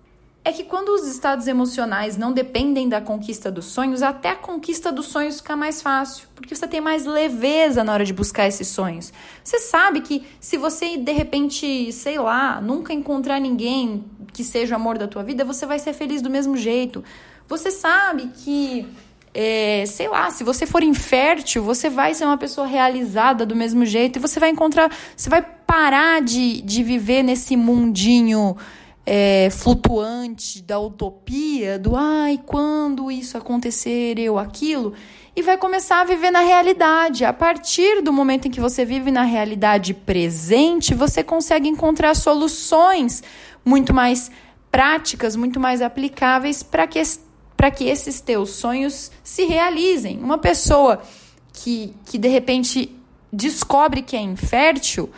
É 0.45 0.53
que 0.53 0.63
quando 0.63 0.91
os 0.91 1.07
estados 1.07 1.47
emocionais 1.49 2.19
não 2.19 2.31
dependem 2.31 2.87
da 2.87 3.01
conquista 3.01 3.51
dos 3.51 3.65
sonhos, 3.65 4.03
até 4.03 4.29
a 4.31 4.37
conquista 4.37 4.93
dos 4.93 5.07
sonhos 5.07 5.39
fica 5.39 5.57
mais 5.57 5.81
fácil, 5.81 6.29
porque 6.35 6.55
você 6.55 6.69
tem 6.69 6.83
mais 6.83 7.07
leveza 7.07 7.83
na 7.83 7.95
hora 7.95 8.05
de 8.05 8.13
buscar 8.13 8.47
esses 8.47 8.69
sonhos. 8.69 9.11
Você 9.43 9.59
sabe 9.59 10.03
que 10.03 10.23
se 10.39 10.59
você 10.59 10.99
de 10.99 11.13
repente, 11.13 11.91
sei 11.93 12.19
lá, 12.19 12.61
nunca 12.61 12.93
encontrar 12.93 13.41
ninguém 13.41 14.05
que 14.35 14.45
seja 14.45 14.75
o 14.75 14.77
amor 14.77 14.99
da 14.99 15.09
tua 15.09 15.23
vida, 15.23 15.47
você 15.47 15.65
vai 15.65 15.79
ser 15.79 15.95
feliz 15.95 16.21
do 16.21 16.29
mesmo 16.29 16.59
jeito. 16.59 17.03
Você 17.49 17.71
sabe 17.71 18.31
que 18.37 18.87
é, 19.33 19.85
sei 19.87 20.09
lá, 20.09 20.31
se 20.31 20.45
você 20.45 20.67
for 20.67 20.83
infértil, 20.83 21.63
você 21.63 21.89
vai 21.89 22.13
ser 22.13 22.27
uma 22.27 22.37
pessoa 22.37 22.67
realizada 22.67 23.47
do 23.47 23.57
mesmo 23.57 23.87
jeito 23.87 24.19
e 24.19 24.21
você 24.21 24.39
vai 24.39 24.51
encontrar, 24.51 24.95
você 25.17 25.31
vai 25.31 25.41
parar 25.41 26.21
de, 26.21 26.61
de 26.61 26.83
viver 26.83 27.23
nesse 27.23 27.57
mundinho 27.57 28.57
é, 29.07 29.49
flutuante 29.51 30.63
da 30.63 30.79
utopia, 30.79 31.79
do 31.79 31.95
ai, 31.95 32.41
quando 32.45 33.11
isso 33.11 33.37
acontecer, 33.37 34.19
eu 34.19 34.39
aquilo, 34.39 34.95
e 35.37 35.43
vai 35.43 35.59
começar 35.59 36.01
a 36.01 36.05
viver 36.05 36.31
na 36.31 36.41
realidade. 36.41 37.25
A 37.25 37.33
partir 37.33 38.01
do 38.03 38.13
momento 38.13 38.49
em 38.49 38.51
que 38.51 38.61
você 38.61 38.85
vive 38.85 39.11
na 39.11 39.23
realidade 39.23 39.93
presente, 39.93 40.95
você 40.95 41.23
consegue 41.23 41.69
encontrar 41.69 42.15
soluções 42.15 43.23
muito 43.65 43.93
mais 43.93 44.31
práticas, 44.71 45.37
muito 45.37 45.61
mais 45.61 45.83
aplicáveis 45.83 46.63
para 46.63 46.87
que, 46.87 47.03
que 47.77 47.85
esses 47.85 48.21
teus 48.21 48.51
sonhos 48.51 49.11
se 49.23 49.45
realizem. 49.45 50.19
Uma 50.19 50.39
pessoa 50.39 51.03
que, 51.53 51.95
que 52.07 52.19
de 52.19 52.29
repente 52.29 52.91
descobre 53.33 54.03
que 54.03 54.17
é 54.17 54.21
infértil 54.21 55.11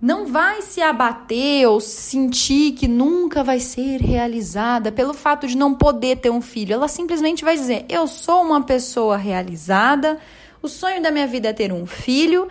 não 0.00 0.26
vai 0.26 0.62
se 0.62 0.80
abater 0.80 1.68
ou 1.68 1.78
sentir 1.78 2.72
que 2.72 2.88
nunca 2.88 3.44
vai 3.44 3.60
ser 3.60 4.00
realizada 4.00 4.90
pelo 4.90 5.12
fato 5.12 5.46
de 5.46 5.56
não 5.56 5.74
poder 5.74 6.16
ter 6.16 6.30
um 6.30 6.40
filho. 6.40 6.72
Ela 6.72 6.88
simplesmente 6.88 7.44
vai 7.44 7.54
dizer: 7.54 7.84
Eu 7.88 8.06
sou 8.06 8.42
uma 8.42 8.62
pessoa 8.62 9.18
realizada, 9.18 10.18
o 10.62 10.68
sonho 10.68 11.02
da 11.02 11.10
minha 11.10 11.26
vida 11.26 11.48
é 11.48 11.52
ter 11.52 11.72
um 11.72 11.86
filho. 11.86 12.48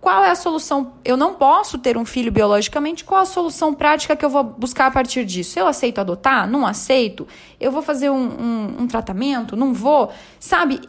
Qual 0.00 0.24
é 0.24 0.30
a 0.30 0.34
solução? 0.34 0.94
Eu 1.04 1.16
não 1.16 1.34
posso 1.34 1.78
ter 1.78 1.96
um 1.96 2.04
filho 2.04 2.32
biologicamente. 2.32 3.04
Qual 3.04 3.20
a 3.20 3.24
solução 3.24 3.72
prática 3.72 4.16
que 4.16 4.24
eu 4.24 4.30
vou 4.30 4.42
buscar 4.42 4.86
a 4.86 4.90
partir 4.90 5.24
disso? 5.24 5.58
Eu 5.60 5.68
aceito 5.68 6.00
adotar? 6.00 6.48
Não 6.50 6.66
aceito? 6.66 7.26
Eu 7.60 7.70
vou 7.70 7.82
fazer 7.82 8.10
um, 8.10 8.16
um, 8.16 8.76
um 8.80 8.88
tratamento? 8.88 9.54
Não 9.54 9.72
vou? 9.72 10.10
Sabe? 10.40 10.80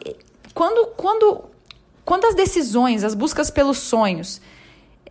Quando, 0.52 0.88
quando, 0.96 1.44
quando 2.04 2.24
as 2.24 2.34
decisões, 2.34 3.04
as 3.04 3.14
buscas 3.14 3.52
pelos 3.52 3.78
sonhos, 3.78 4.40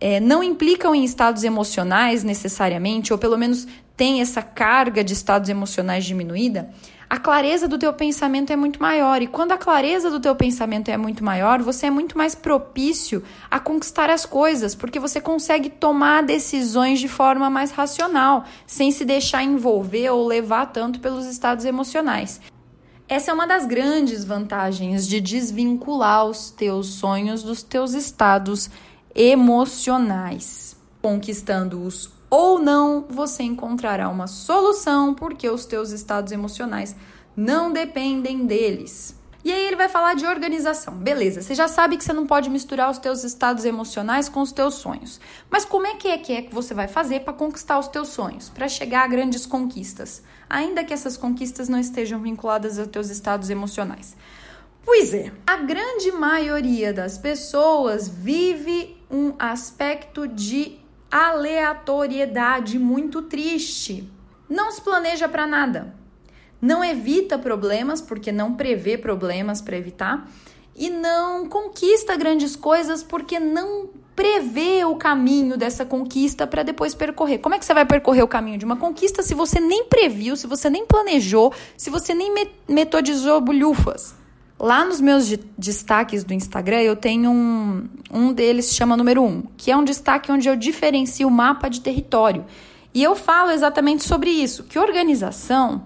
é, 0.00 0.20
não 0.20 0.42
implicam 0.42 0.94
em 0.94 1.04
estados 1.04 1.44
emocionais 1.44 2.22
necessariamente, 2.24 3.12
ou 3.12 3.18
pelo 3.18 3.38
menos 3.38 3.66
tem 3.96 4.20
essa 4.20 4.42
carga 4.42 5.04
de 5.04 5.12
estados 5.12 5.48
emocionais 5.48 6.04
diminuída, 6.04 6.70
a 7.08 7.18
clareza 7.18 7.68
do 7.68 7.78
teu 7.78 7.92
pensamento 7.92 8.52
é 8.52 8.56
muito 8.56 8.82
maior. 8.82 9.22
E 9.22 9.26
quando 9.26 9.52
a 9.52 9.58
clareza 9.58 10.10
do 10.10 10.18
teu 10.18 10.34
pensamento 10.34 10.88
é 10.88 10.96
muito 10.96 11.22
maior, 11.22 11.62
você 11.62 11.86
é 11.86 11.90
muito 11.90 12.18
mais 12.18 12.34
propício 12.34 13.22
a 13.50 13.60
conquistar 13.60 14.10
as 14.10 14.26
coisas, 14.26 14.74
porque 14.74 14.98
você 14.98 15.20
consegue 15.20 15.70
tomar 15.70 16.24
decisões 16.24 16.98
de 16.98 17.06
forma 17.06 17.48
mais 17.48 17.70
racional, 17.70 18.44
sem 18.66 18.90
se 18.90 19.04
deixar 19.04 19.44
envolver 19.44 20.10
ou 20.10 20.26
levar 20.26 20.66
tanto 20.66 20.98
pelos 20.98 21.26
estados 21.26 21.64
emocionais. 21.64 22.40
Essa 23.06 23.30
é 23.30 23.34
uma 23.34 23.46
das 23.46 23.66
grandes 23.66 24.24
vantagens 24.24 25.06
de 25.06 25.20
desvincular 25.20 26.24
os 26.24 26.50
teus 26.50 26.86
sonhos 26.94 27.42
dos 27.42 27.62
teus 27.62 27.92
estados 27.92 28.64
emocionais. 28.64 28.93
Conquistando-os 31.00 32.10
ou 32.28 32.58
não, 32.58 33.04
você 33.08 33.44
encontrará 33.44 34.08
uma 34.08 34.26
solução 34.26 35.14
porque 35.14 35.48
os 35.48 35.64
teus 35.64 35.90
estados 35.90 36.32
emocionais 36.32 36.96
não 37.36 37.72
dependem 37.72 38.44
deles. 38.44 39.14
E 39.44 39.52
aí 39.52 39.66
ele 39.66 39.76
vai 39.76 39.88
falar 39.88 40.14
de 40.14 40.26
organização. 40.26 40.94
Beleza, 40.94 41.42
você 41.42 41.54
já 41.54 41.68
sabe 41.68 41.96
que 41.96 42.02
você 42.02 42.12
não 42.12 42.26
pode 42.26 42.48
misturar 42.50 42.90
os 42.90 42.98
teus 42.98 43.22
estados 43.22 43.64
emocionais 43.64 44.28
com 44.28 44.40
os 44.40 44.50
teus 44.50 44.74
sonhos. 44.76 45.20
Mas 45.50 45.64
como 45.64 45.86
é 45.86 45.94
que 45.94 46.08
é 46.08 46.18
que, 46.18 46.32
é 46.32 46.42
que 46.42 46.54
você 46.54 46.72
vai 46.72 46.88
fazer 46.88 47.20
para 47.20 47.34
conquistar 47.34 47.78
os 47.78 47.86
teus 47.86 48.08
sonhos, 48.08 48.48
para 48.48 48.68
chegar 48.68 49.04
a 49.04 49.06
grandes 49.06 49.44
conquistas, 49.46 50.22
ainda 50.48 50.82
que 50.82 50.94
essas 50.94 51.16
conquistas 51.16 51.68
não 51.68 51.78
estejam 51.78 52.20
vinculadas 52.20 52.78
aos 52.78 52.88
teus 52.88 53.10
estados 53.10 53.50
emocionais? 53.50 54.16
Pois 54.84 55.14
é, 55.14 55.32
a 55.46 55.56
grande 55.56 56.12
maioria 56.12 56.92
das 56.92 57.16
pessoas 57.16 58.06
vive 58.06 58.96
um 59.10 59.32
aspecto 59.38 60.28
de 60.28 60.78
aleatoriedade 61.10 62.78
muito 62.78 63.22
triste. 63.22 64.10
Não 64.48 64.70
se 64.70 64.82
planeja 64.82 65.28
para 65.28 65.46
nada. 65.46 65.94
Não 66.60 66.84
evita 66.84 67.38
problemas 67.38 68.00
porque 68.00 68.30
não 68.30 68.54
prevê 68.54 68.98
problemas 68.98 69.62
para 69.62 69.76
evitar 69.76 70.28
e 70.76 70.90
não 70.90 71.46
conquista 71.48 72.16
grandes 72.16 72.56
coisas 72.56 73.02
porque 73.02 73.38
não 73.38 73.88
prevê 74.14 74.84
o 74.84 74.96
caminho 74.96 75.56
dessa 75.56 75.84
conquista 75.84 76.46
para 76.46 76.62
depois 76.62 76.94
percorrer. 76.94 77.38
Como 77.38 77.54
é 77.54 77.58
que 77.58 77.64
você 77.64 77.74
vai 77.74 77.86
percorrer 77.86 78.22
o 78.22 78.28
caminho 78.28 78.58
de 78.58 78.64
uma 78.64 78.76
conquista 78.76 79.22
se 79.22 79.34
você 79.34 79.60
nem 79.60 79.84
previu, 79.84 80.36
se 80.36 80.46
você 80.46 80.68
nem 80.68 80.84
planejou, 80.84 81.52
se 81.76 81.90
você 81.90 82.14
nem 82.14 82.32
metodizou 82.68 83.40
bolhufas? 83.40 84.23
Lá 84.58 84.84
nos 84.84 85.00
meus 85.00 85.34
destaques 85.58 86.22
do 86.22 86.32
Instagram, 86.32 86.80
eu 86.80 86.94
tenho 86.94 87.30
um, 87.30 87.88
um 88.10 88.32
deles 88.32 88.72
chama 88.74 88.96
número 88.96 89.22
um, 89.22 89.42
que 89.56 89.70
é 89.70 89.76
um 89.76 89.84
destaque 89.84 90.30
onde 90.30 90.48
eu 90.48 90.54
diferencio 90.54 91.26
o 91.26 91.30
mapa 91.30 91.68
de 91.68 91.80
território. 91.80 92.44
E 92.94 93.02
eu 93.02 93.16
falo 93.16 93.50
exatamente 93.50 94.04
sobre 94.04 94.30
isso, 94.30 94.62
que 94.64 94.78
organização 94.78 95.82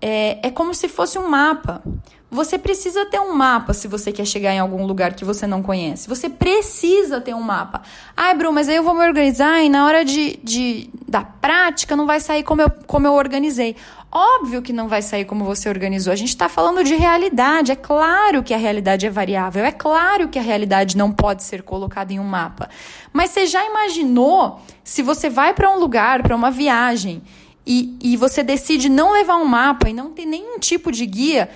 é, 0.00 0.46
é 0.46 0.50
como 0.50 0.74
se 0.74 0.88
fosse 0.88 1.18
um 1.18 1.28
mapa. 1.28 1.82
Você 2.30 2.58
precisa 2.58 3.06
ter 3.06 3.20
um 3.20 3.32
mapa 3.34 3.72
se 3.72 3.86
você 3.86 4.10
quer 4.10 4.26
chegar 4.26 4.52
em 4.52 4.58
algum 4.58 4.84
lugar 4.84 5.14
que 5.14 5.24
você 5.24 5.46
não 5.46 5.62
conhece. 5.62 6.08
Você 6.08 6.28
precisa 6.28 7.20
ter 7.20 7.34
um 7.34 7.40
mapa. 7.40 7.82
Ai, 8.16 8.34
Bruno, 8.34 8.54
mas 8.54 8.68
aí 8.68 8.76
eu 8.76 8.82
vou 8.82 8.94
me 8.94 9.06
organizar 9.06 9.62
e 9.62 9.68
na 9.68 9.86
hora 9.86 10.04
de, 10.04 10.38
de, 10.42 10.90
da 11.06 11.22
prática 11.22 11.94
não 11.94 12.06
vai 12.06 12.18
sair 12.18 12.42
como 12.42 12.62
eu, 12.62 12.70
como 12.86 13.06
eu 13.06 13.12
organizei. 13.12 13.76
Óbvio 14.18 14.62
que 14.62 14.72
não 14.72 14.88
vai 14.88 15.02
sair 15.02 15.26
como 15.26 15.44
você 15.44 15.68
organizou. 15.68 16.10
A 16.10 16.16
gente 16.16 16.30
está 16.30 16.48
falando 16.48 16.82
de 16.82 16.94
realidade. 16.94 17.70
É 17.70 17.76
claro 17.76 18.42
que 18.42 18.54
a 18.54 18.56
realidade 18.56 19.04
é 19.04 19.10
variável. 19.10 19.62
É 19.62 19.70
claro 19.70 20.28
que 20.28 20.38
a 20.38 20.42
realidade 20.42 20.96
não 20.96 21.12
pode 21.12 21.42
ser 21.42 21.62
colocada 21.62 22.14
em 22.14 22.18
um 22.18 22.24
mapa. 22.24 22.70
Mas 23.12 23.28
você 23.32 23.46
já 23.46 23.62
imaginou 23.66 24.58
se 24.82 25.02
você 25.02 25.28
vai 25.28 25.52
para 25.52 25.70
um 25.70 25.78
lugar, 25.78 26.22
para 26.22 26.34
uma 26.34 26.50
viagem, 26.50 27.22
e, 27.66 27.94
e 28.00 28.16
você 28.16 28.42
decide 28.42 28.88
não 28.88 29.12
levar 29.12 29.36
um 29.36 29.44
mapa 29.44 29.90
e 29.90 29.92
não 29.92 30.10
ter 30.12 30.24
nenhum 30.24 30.58
tipo 30.58 30.90
de 30.90 31.04
guia, 31.04 31.50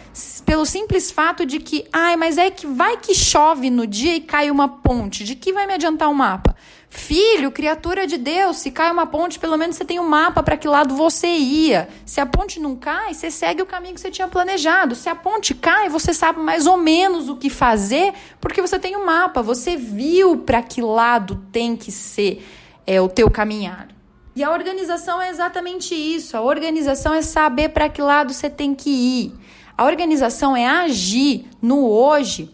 pelo 0.44 0.66
simples 0.66 1.10
fato 1.10 1.46
de 1.46 1.60
que, 1.60 1.86
ai, 1.90 2.14
mas 2.16 2.36
é 2.36 2.50
que 2.50 2.66
vai 2.66 2.98
que 2.98 3.14
chove 3.14 3.70
no 3.70 3.86
dia 3.86 4.16
e 4.16 4.20
cai 4.20 4.50
uma 4.50 4.68
ponte. 4.68 5.24
De 5.24 5.34
que 5.34 5.50
vai 5.50 5.66
me 5.66 5.72
adiantar 5.72 6.08
o 6.08 6.10
um 6.10 6.14
mapa? 6.14 6.54
Filho, 6.92 7.52
criatura 7.52 8.04
de 8.04 8.18
Deus, 8.18 8.56
se 8.56 8.72
cai 8.72 8.90
uma 8.90 9.06
ponte, 9.06 9.38
pelo 9.38 9.56
menos 9.56 9.76
você 9.76 9.84
tem 9.84 10.00
um 10.00 10.08
mapa 10.08 10.42
para 10.42 10.56
que 10.56 10.66
lado 10.66 10.92
você 10.92 11.28
ia. 11.28 11.88
Se 12.04 12.20
a 12.20 12.26
ponte 12.26 12.58
não 12.58 12.74
cai, 12.74 13.14
você 13.14 13.30
segue 13.30 13.62
o 13.62 13.66
caminho 13.66 13.94
que 13.94 14.00
você 14.00 14.10
tinha 14.10 14.26
planejado. 14.26 14.96
Se 14.96 15.08
a 15.08 15.14
ponte 15.14 15.54
cai, 15.54 15.88
você 15.88 16.12
sabe 16.12 16.40
mais 16.40 16.66
ou 16.66 16.76
menos 16.76 17.28
o 17.28 17.36
que 17.36 17.48
fazer, 17.48 18.12
porque 18.40 18.60
você 18.60 18.76
tem 18.76 18.96
um 18.96 19.06
mapa, 19.06 19.40
você 19.40 19.76
viu 19.76 20.38
para 20.38 20.60
que 20.62 20.82
lado 20.82 21.40
tem 21.52 21.76
que 21.76 21.92
ser 21.92 22.44
é, 22.84 23.00
o 23.00 23.08
teu 23.08 23.30
caminhar. 23.30 23.86
E 24.34 24.42
a 24.42 24.50
organização 24.50 25.22
é 25.22 25.30
exatamente 25.30 25.94
isso. 25.94 26.36
A 26.36 26.40
organização 26.40 27.14
é 27.14 27.22
saber 27.22 27.68
para 27.68 27.88
que 27.88 28.02
lado 28.02 28.32
você 28.32 28.50
tem 28.50 28.74
que 28.74 28.90
ir. 28.90 29.34
A 29.78 29.84
organização 29.84 30.56
é 30.56 30.66
agir 30.66 31.46
no 31.62 31.88
hoje 31.88 32.52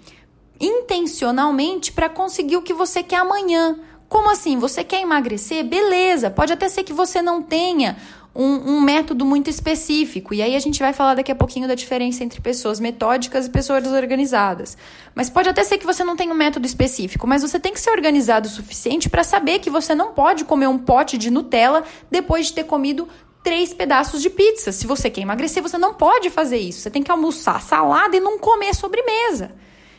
intencionalmente 0.60 1.90
para 1.90 2.08
conseguir 2.08 2.56
o 2.58 2.62
que 2.62 2.74
você 2.74 3.02
quer 3.02 3.16
amanhã. 3.16 3.78
Como 4.08 4.30
assim? 4.30 4.58
Você 4.58 4.84
quer 4.84 5.02
emagrecer? 5.02 5.64
Beleza, 5.64 6.30
pode 6.30 6.52
até 6.52 6.68
ser 6.68 6.84
que 6.84 6.92
você 6.92 7.20
não 7.20 7.42
tenha 7.42 7.96
um, 8.36 8.76
um, 8.76 8.80
método 8.80 9.24
muito 9.24 9.48
específico. 9.48 10.34
E 10.34 10.42
aí 10.42 10.54
a 10.54 10.58
gente 10.58 10.78
vai 10.78 10.92
falar 10.92 11.14
daqui 11.14 11.32
a 11.32 11.34
pouquinho 11.34 11.66
da 11.66 11.74
diferença 11.74 12.22
entre 12.22 12.40
pessoas 12.40 12.78
metódicas 12.78 13.46
e 13.46 13.50
pessoas 13.50 13.86
organizadas. 13.86 14.76
Mas 15.14 15.30
pode 15.30 15.48
até 15.48 15.64
ser 15.64 15.78
que 15.78 15.86
você 15.86 16.04
não 16.04 16.16
tenha 16.16 16.32
um 16.32 16.36
método 16.36 16.66
específico, 16.66 17.26
mas 17.26 17.42
você 17.42 17.58
tem 17.58 17.72
que 17.72 17.80
ser 17.80 17.90
organizado 17.90 18.46
o 18.46 18.50
suficiente 18.50 19.08
para 19.08 19.24
saber 19.24 19.58
que 19.58 19.70
você 19.70 19.94
não 19.94 20.12
pode 20.12 20.44
comer 20.44 20.68
um 20.68 20.78
pote 20.78 21.16
de 21.16 21.30
Nutella 21.30 21.82
depois 22.10 22.46
de 22.46 22.52
ter 22.52 22.64
comido 22.64 23.08
três 23.42 23.72
pedaços 23.72 24.20
de 24.20 24.28
pizza. 24.28 24.70
Se 24.70 24.86
você 24.86 25.08
quer 25.08 25.22
emagrecer, 25.22 25.62
você 25.62 25.78
não 25.78 25.94
pode 25.94 26.28
fazer 26.30 26.58
isso. 26.58 26.80
Você 26.80 26.90
tem 26.90 27.02
que 27.02 27.10
almoçar 27.10 27.62
salada 27.62 28.16
e 28.16 28.20
não 28.20 28.38
comer 28.38 28.74
sobremesa. 28.74 29.52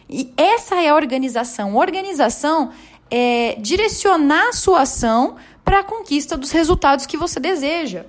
E 0.09 0.31
essa 0.37 0.75
é 0.75 0.89
a 0.89 0.95
organização. 0.95 1.75
Organização 1.75 2.71
é 3.09 3.55
direcionar 3.59 4.49
a 4.49 4.53
sua 4.53 4.81
ação 4.81 5.35
para 5.63 5.79
a 5.79 5.83
conquista 5.83 6.37
dos 6.37 6.51
resultados 6.51 7.05
que 7.05 7.17
você 7.17 7.39
deseja. 7.39 8.05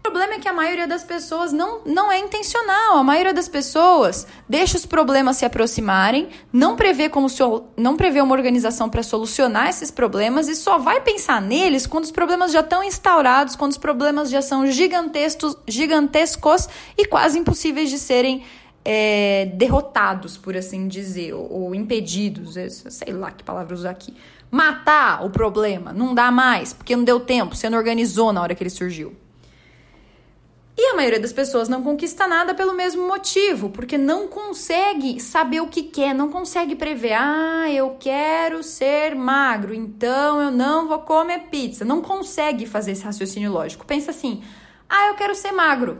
O 0.00 0.02
problema 0.02 0.34
é 0.34 0.38
que 0.38 0.48
a 0.48 0.52
maioria 0.52 0.88
das 0.88 1.04
pessoas 1.04 1.52
não, 1.52 1.82
não 1.84 2.10
é 2.10 2.18
intencional. 2.18 2.96
A 2.96 3.04
maioria 3.04 3.34
das 3.34 3.48
pessoas 3.48 4.26
deixa 4.48 4.78
os 4.78 4.86
problemas 4.86 5.36
se 5.36 5.44
aproximarem, 5.44 6.30
não 6.50 6.74
prevê 6.74 7.10
como 7.10 7.26
não 7.76 7.98
prevê 7.98 8.22
uma 8.22 8.34
organização 8.34 8.88
para 8.88 9.02
solucionar 9.02 9.68
esses 9.68 9.90
problemas 9.90 10.48
e 10.48 10.56
só 10.56 10.78
vai 10.78 11.02
pensar 11.02 11.42
neles 11.42 11.86
quando 11.86 12.04
os 12.04 12.10
problemas 12.10 12.50
já 12.50 12.60
estão 12.60 12.82
instaurados, 12.82 13.54
quando 13.54 13.72
os 13.72 13.78
problemas 13.78 14.30
já 14.30 14.40
são 14.40 14.66
gigantescos, 14.66 15.54
gigantescos 15.68 16.66
e 16.96 17.04
quase 17.04 17.38
impossíveis 17.38 17.90
de 17.90 17.98
serem 17.98 18.42
é, 18.82 19.52
derrotados, 19.54 20.38
por 20.38 20.56
assim 20.56 20.88
dizer, 20.88 21.34
ou, 21.34 21.64
ou 21.64 21.74
impedidos. 21.74 22.54
Sei 22.88 23.12
lá 23.12 23.30
que 23.30 23.44
palavra 23.44 23.74
usar 23.74 23.90
aqui. 23.90 24.14
Matar 24.50 25.24
o 25.24 25.30
problema, 25.30 25.92
não 25.92 26.14
dá 26.14 26.30
mais, 26.30 26.72
porque 26.72 26.96
não 26.96 27.04
deu 27.04 27.20
tempo, 27.20 27.54
você 27.54 27.70
não 27.70 27.78
organizou 27.78 28.32
na 28.32 28.42
hora 28.42 28.54
que 28.54 28.62
ele 28.62 28.70
surgiu. 28.70 29.14
E 30.82 30.92
a 30.92 30.96
maioria 30.96 31.20
das 31.20 31.32
pessoas 31.32 31.68
não 31.68 31.82
conquista 31.82 32.26
nada 32.26 32.54
pelo 32.54 32.72
mesmo 32.72 33.06
motivo, 33.06 33.68
porque 33.68 33.98
não 33.98 34.26
consegue 34.26 35.20
saber 35.20 35.60
o 35.60 35.66
que 35.66 35.82
quer, 35.82 36.14
não 36.14 36.30
consegue 36.30 36.74
prever. 36.74 37.12
Ah, 37.12 37.70
eu 37.70 37.96
quero 38.00 38.62
ser 38.62 39.14
magro, 39.14 39.74
então 39.74 40.40
eu 40.40 40.50
não 40.50 40.88
vou 40.88 41.00
comer 41.00 41.50
pizza. 41.50 41.84
Não 41.84 42.00
consegue 42.00 42.64
fazer 42.64 42.92
esse 42.92 43.04
raciocínio 43.04 43.52
lógico. 43.52 43.84
Pensa 43.84 44.10
assim: 44.10 44.42
ah, 44.88 45.08
eu 45.08 45.14
quero 45.16 45.34
ser 45.34 45.52
magro. 45.52 45.98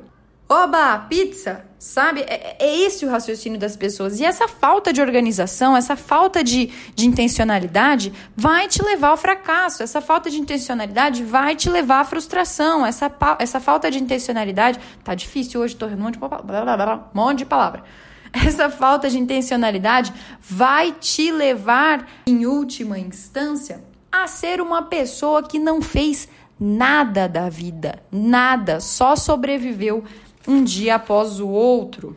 Oba, 0.49 0.99
pizza, 1.11 1.67
sabe? 1.81 2.21
É, 2.21 2.57
é, 2.59 2.77
esse 2.85 3.07
o 3.07 3.11
raciocínio 3.11 3.59
das 3.59 3.75
pessoas. 3.75 4.21
E 4.21 4.25
essa 4.25 4.47
falta 4.47 4.93
de 4.93 5.01
organização, 5.01 5.75
essa 5.75 5.97
falta 5.97 6.45
de, 6.45 6.71
de 6.95 7.07
intencionalidade 7.07 8.12
vai 8.37 8.69
te 8.69 8.85
levar 8.85 9.09
ao 9.09 9.16
fracasso. 9.16 9.83
Essa 9.83 10.03
falta 10.03 10.29
de 10.29 10.38
intencionalidade 10.38 11.25
vai 11.25 11.57
te 11.57 11.71
levar 11.71 12.01
à 12.01 12.05
frustração. 12.05 12.85
Essa, 12.85 13.11
essa 13.38 13.59
falta 13.59 13.90
de 13.90 13.99
intencionalidade. 13.99 14.79
Tá 15.03 15.14
difícil 15.14 15.62
hoje, 15.62 15.75
tô 15.75 15.87
um 15.87 15.97
monte 15.97 16.19
de, 16.19 16.25
um 16.25 17.01
monte 17.14 17.38
de 17.38 17.47
palavra. 17.47 17.83
Essa 18.47 18.71
falta 18.71 19.09
de 19.09 19.19
intencionalidade 19.19 20.12
vai 20.40 20.93
te 20.93 21.33
levar, 21.33 22.07
em 22.27 22.47
última 22.47 22.97
instância, 22.97 23.83
a 24.12 24.29
ser 24.29 24.61
uma 24.61 24.83
pessoa 24.83 25.43
que 25.43 25.59
não 25.59 25.83
fez 25.83 26.29
nada 26.61 27.27
da 27.27 27.49
vida, 27.49 28.03
nada, 28.12 28.81
só 28.81 29.16
sobreviveu 29.16 30.05
um 30.46 30.62
dia 30.62 30.96
após 30.96 31.40
o 31.40 31.48
outro. 31.48 32.16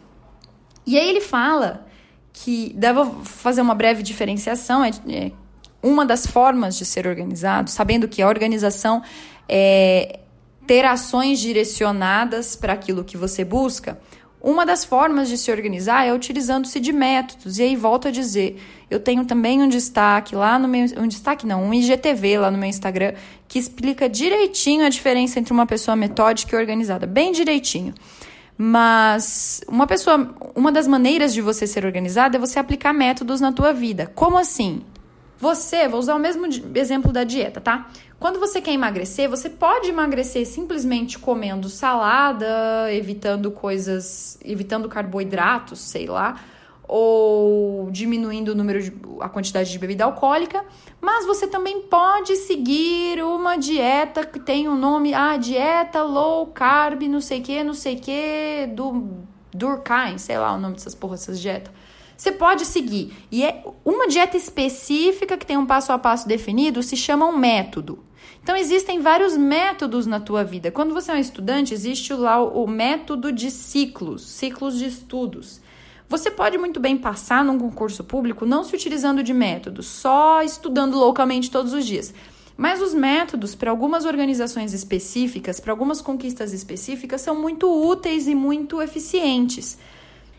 E 0.86 0.98
aí 0.98 1.10
ele 1.10 1.22
fala 1.22 1.86
que, 2.32 2.74
devo 2.76 3.24
fazer 3.24 3.62
uma 3.62 3.76
breve 3.76 4.04
diferenciação, 4.04 4.84
é, 4.84 4.92
é 5.10 5.32
uma 5.82 6.06
das 6.06 6.26
formas 6.26 6.76
de 6.76 6.86
ser 6.86 7.06
organizado, 7.08 7.70
sabendo 7.70 8.08
que 8.08 8.22
a 8.22 8.28
organização 8.28 9.04
é 9.48 10.20
ter 10.66 10.86
ações 10.86 11.40
direcionadas 11.40 12.56
para 12.56 12.74
aquilo 12.74 13.04
que 13.04 13.18
você 13.18 13.44
busca. 13.44 14.00
Uma 14.44 14.66
das 14.66 14.84
formas 14.84 15.30
de 15.30 15.38
se 15.38 15.50
organizar 15.50 16.06
é 16.06 16.14
utilizando-se 16.14 16.78
de 16.82 16.92
métodos. 16.92 17.60
E 17.60 17.64
aí 17.64 17.78
volto 17.78 18.10
a 18.10 18.12
dizer, 18.12 18.62
eu 18.92 19.00
tenho 19.00 19.24
também 19.24 19.62
um 19.62 19.70
destaque 19.70 20.36
lá 20.36 20.60
no 20.60 20.68
meu, 20.68 20.86
um 20.98 21.08
destaque 21.08 21.48
não, 21.48 21.64
um 21.64 21.74
IGTV 21.74 22.40
lá 22.40 22.52
no 22.52 22.58
meu 22.58 22.68
Instagram 22.68 23.14
que 23.48 23.58
explica 23.58 24.10
direitinho 24.10 24.86
a 24.86 24.90
diferença 24.90 25.40
entre 25.40 25.54
uma 25.54 25.66
pessoa 25.66 25.96
metódica 25.96 26.58
e 26.58 26.60
organizada, 26.60 27.08
bem 27.08 27.32
direitinho. 27.32 27.94
Mas 28.58 29.62
uma 29.66 29.88
pessoa, 29.88 30.36
uma 30.54 30.74
das 30.74 30.88
maneiras 30.88 31.34
de 31.34 31.42
você 31.42 31.66
ser 31.66 31.86
organizada 31.86 32.36
é 32.36 32.40
você 32.40 32.60
aplicar 32.60 32.92
métodos 32.92 33.40
na 33.40 33.54
tua 33.54 33.72
vida. 33.72 34.12
Como 34.14 34.38
assim? 34.38 34.82
Você, 35.40 35.88
vou 35.88 36.00
usar 36.00 36.16
o 36.16 36.20
mesmo 36.20 36.46
exemplo 36.76 37.14
da 37.14 37.24
dieta, 37.24 37.62
tá? 37.62 37.90
Quando 38.24 38.40
você 38.40 38.62
quer 38.62 38.72
emagrecer, 38.72 39.30
você 39.30 39.50
pode 39.50 39.90
emagrecer 39.90 40.48
simplesmente 40.48 41.20
comendo 41.20 41.68
salada, 41.68 42.48
evitando 42.90 43.52
coisas, 43.52 44.40
evitando 44.46 44.88
carboidratos, 44.88 45.82
sei 45.82 46.08
lá, 46.08 46.40
ou 46.88 47.92
diminuindo 47.92 48.54
o 48.54 48.56
número 48.56 48.82
de, 48.82 48.94
a 49.20 49.28
quantidade 49.28 49.70
de 49.70 49.78
bebida 49.78 50.06
alcoólica, 50.06 50.64
mas 51.02 51.26
você 51.26 51.48
também 51.48 51.82
pode 51.82 52.38
seguir 52.38 53.22
uma 53.22 53.58
dieta 53.58 54.26
que 54.26 54.40
tem 54.40 54.70
o 54.70 54.72
um 54.72 54.78
nome, 54.78 55.14
ah, 55.14 55.36
dieta 55.36 56.02
low 56.02 56.48
carb, 56.48 57.02
não 57.02 57.20
sei 57.20 57.42
que, 57.42 57.62
não 57.62 57.74
sei 57.74 57.98
que, 57.98 58.70
do 58.74 59.18
Durkheim, 59.54 60.18
sei 60.18 60.38
lá 60.38 60.54
o 60.54 60.58
nome 60.58 60.76
dessas 60.76 60.96
porras, 60.96 61.20
dessas 61.20 61.42
dietas. 61.42 61.74
Você 62.16 62.32
pode 62.32 62.66
seguir. 62.66 63.14
E 63.30 63.44
é 63.44 63.66
uma 63.84 64.08
dieta 64.08 64.38
específica 64.38 65.36
que 65.36 65.46
tem 65.46 65.58
um 65.58 65.66
passo 65.66 65.92
a 65.92 66.00
passo 66.00 66.26
definido, 66.26 66.82
se 66.82 66.96
chama 66.96 67.26
um 67.26 67.36
método. 67.36 68.02
Então, 68.42 68.56
existem 68.56 69.00
vários 69.00 69.38
métodos 69.38 70.06
na 70.06 70.20
tua 70.20 70.44
vida. 70.44 70.72
Quando 70.72 70.94
você 70.94 71.12
é 71.12 71.16
um 71.16 71.20
estudante, 71.20 71.74
existe 71.74 72.14
lá 72.14 72.44
o, 72.44 72.68
método 72.68 73.32
de 73.32 73.50
ciclos, 73.50 74.28
ciclos 74.28 74.78
de 74.78 74.86
estudos. 74.86 75.62
Você 76.10 76.30
pode 76.30 76.58
muito 76.58 76.80
bem 76.80 76.98
passar 76.98 77.44
num 77.44 77.58
concurso 77.58 78.04
público 78.04 78.46
não 78.46 78.64
se 78.64 78.76
utilizando 78.76 79.24
de 79.24 79.34
métodos, 79.34 79.88
só 79.88 80.44
estudando 80.44 80.98
loucamente 80.98 81.50
todos 81.50 81.74
os 81.74 81.86
dias. 81.86 82.14
Mas 82.56 82.82
os 82.82 82.94
métodos 82.94 83.56
para 83.56 83.72
algumas 83.72 84.06
organizações 84.06 84.74
específicas, 84.74 85.60
para 85.60 85.74
algumas 85.74 86.02
conquistas 86.02 86.54
específicas, 86.54 87.22
são 87.22 87.40
muito 87.40 87.68
úteis 87.68 88.28
e 88.28 88.36
muito 88.36 88.82
eficientes. 88.82 89.78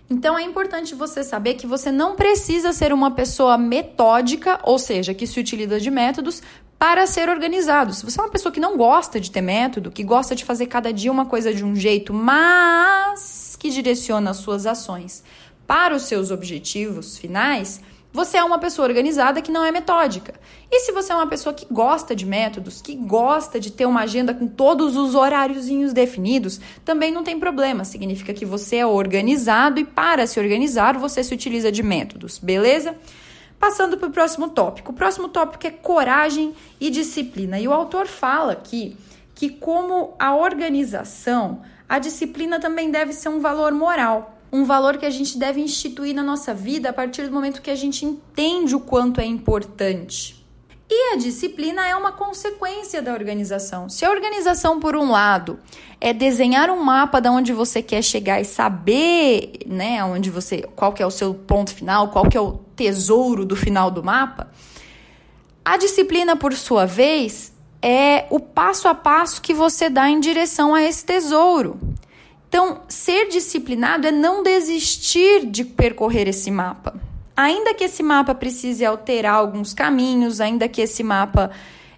Então 0.09 0.38
é 0.38 0.42
importante 0.42 0.94
você 0.94 1.25
saber 1.25 1.55
que 1.55 1.66
você 1.66 1.90
não 1.90 2.14
precisa 2.14 2.73
ser 2.73 2.92
uma 2.92 3.11
pessoa 3.11 3.57
metódica, 3.57 4.61
ou 4.62 4.79
seja, 4.79 5.14
que 5.14 5.27
se 5.27 5.40
utiliza 5.40 5.81
de 5.81 5.90
métodos 5.90 6.42
para 6.85 7.07
ser 7.07 7.31
organizado. 7.31 7.94
Se 7.94 8.05
você 8.05 8.20
é 8.20 8.23
uma 8.23 8.29
pessoa 8.29 8.53
que 8.53 8.61
não 8.61 8.77
gosta 8.77 9.18
de 9.18 9.31
ter 9.31 9.40
método, 9.40 9.90
que 9.90 10.05
gosta 10.05 10.35
de 10.35 10.44
fazer 10.44 10.66
cada 10.66 10.92
dia 10.92 11.11
uma 11.11 11.25
coisa 11.25 11.55
de 11.55 11.64
um 11.64 11.75
jeito, 11.75 12.12
mas 12.12 13.57
que 13.59 13.70
direciona 13.70 14.33
as 14.33 14.37
suas 14.37 14.66
ações 14.66 15.25
para 15.66 15.97
os 15.97 16.03
seus 16.03 16.31
objetivos 16.31 17.16
finais, 17.16 17.81
você 18.12 18.37
é 18.37 18.44
uma 18.44 18.59
pessoa 18.59 18.87
organizada 18.87 19.40
que 19.40 19.51
não 19.51 19.64
é 19.64 19.73
metódica. 19.73 20.35
E 20.70 20.81
se 20.81 20.92
você 20.92 21.11
é 21.11 21.16
uma 21.16 21.27
pessoa 21.27 21.55
que 21.55 21.66
gosta 21.70 22.14
de 22.14 22.27
métodos, 22.27 22.83
que 22.83 22.94
gosta 22.94 23.59
de 23.59 23.73
ter 23.73 23.87
uma 23.87 24.03
agenda 24.03 24.35
com 24.35 24.47
todos 24.47 24.94
os 24.94 25.14
horáriozinhos 25.14 25.94
definidos, 25.94 26.61
também 26.85 27.11
não 27.11 27.25
tem 27.25 27.40
problema. 27.40 27.87
Significa 27.87 28.35
que 28.35 28.44
você 28.44 28.77
é 28.77 28.87
organizado 28.87 29.81
e 29.81 29.85
para 29.85 30.27
se 30.27 30.38
organizar 30.38 30.99
você 30.99 31.25
se 31.25 31.33
utiliza 31.33 31.73
de 31.73 31.83
métodos, 31.83 32.38
beleza? 32.38 32.94
Passando 33.59 33.97
para 33.97 34.09
o 34.09 34.12
próximo 34.12 34.51
tópico. 34.51 34.93
O 34.93 34.95
próximo 34.95 35.29
tópico 35.29 35.67
é 35.67 35.71
coragem 35.71 36.55
e 36.81 36.90
disciplina. 36.90 37.59
E 37.59 37.67
o 37.67 37.73
autor 37.73 38.07
fala 38.07 38.53
aqui 38.53 38.97
que, 39.35 39.49
como 39.51 40.14
a 40.19 40.35
organização, 40.35 41.62
a 41.88 41.99
disciplina 41.99 42.61
também 42.61 42.90
deve 42.90 43.12
ser 43.12 43.29
um 43.29 43.40
valor 43.40 43.73
moral 43.73 44.35
um 44.55 44.62
valor 44.62 44.99
que 44.99 45.05
a 45.05 45.11
gente 45.11 45.37
deve 45.37 45.61
instituir 45.61 46.14
na 46.14 46.23
nossa 46.23 46.55
vida 46.55 46.90
a 46.90 46.93
partir 46.93 47.27
do 47.27 47.33
momento 47.33 47.61
que 47.61 47.73
a 47.73 47.75
gente 47.75 48.07
entende 48.07 48.77
o 48.77 48.79
quanto 48.79 49.21
é 49.21 49.25
importante. 49.25 50.44
E 50.97 51.13
a 51.13 51.17
disciplina 51.17 51.85
é 51.85 51.97
uma 51.97 52.13
consequência 52.13 53.03
da 53.03 53.13
organização. 53.13 53.89
Se 53.89 54.05
a 54.05 54.11
organização, 54.11 54.79
por 54.79 54.95
um 54.95 55.11
lado, 55.11 55.59
é 56.01 56.13
desenhar 56.13 56.71
um 56.71 56.81
mapa 56.81 57.21
de 57.21 57.29
onde 57.29 57.53
você 57.53 57.83
quer 57.83 58.01
chegar 58.01 58.41
e 58.41 58.45
saber, 58.45 59.59
né, 59.67 60.05
onde 60.05 60.31
você, 60.31 60.63
qual 60.77 60.93
que 60.93 61.03
é 61.03 61.07
o 61.07 61.11
seu 61.11 61.35
ponto 61.35 61.75
final, 61.75 62.11
qual 62.11 62.29
que 62.29 62.37
é 62.37 62.41
o 62.41 62.61
tesouro 62.77 63.45
do 63.45 63.57
final 63.57 63.91
do 63.91 64.05
mapa, 64.05 64.53
a 65.65 65.77
disciplina, 65.77 66.37
por 66.37 66.53
sua 66.53 66.87
vez, 66.87 67.53
é 67.83 68.27
o 68.31 68.39
passo 68.39 68.87
a 68.87 68.95
passo 68.95 69.43
que 69.43 69.53
você 69.53 69.91
dá 69.91 70.09
em 70.09 70.21
direção 70.21 70.77
a 70.77 70.83
esse 70.85 71.05
tesouro. 71.05 71.77
Então, 72.49 72.83
ser 72.89 73.27
disciplinado 73.31 74.07
é 74.07 74.13
não 74.13 74.45
desistir 74.45 75.45
de 75.45 75.65
percorrer 75.65 76.29
esse 76.29 76.53
mapa. 76.53 76.95
Ainda 77.37 77.75
que 77.75 77.85
esse 77.85 78.03
mapa 78.03 78.35
precise 78.35 78.85
alterar 78.85 79.35
alguns 79.35 79.75
caminhos, 79.75 80.40
ainda 80.40 80.68
que 80.68 80.81
esse 80.81 81.03
mapa 81.03 81.51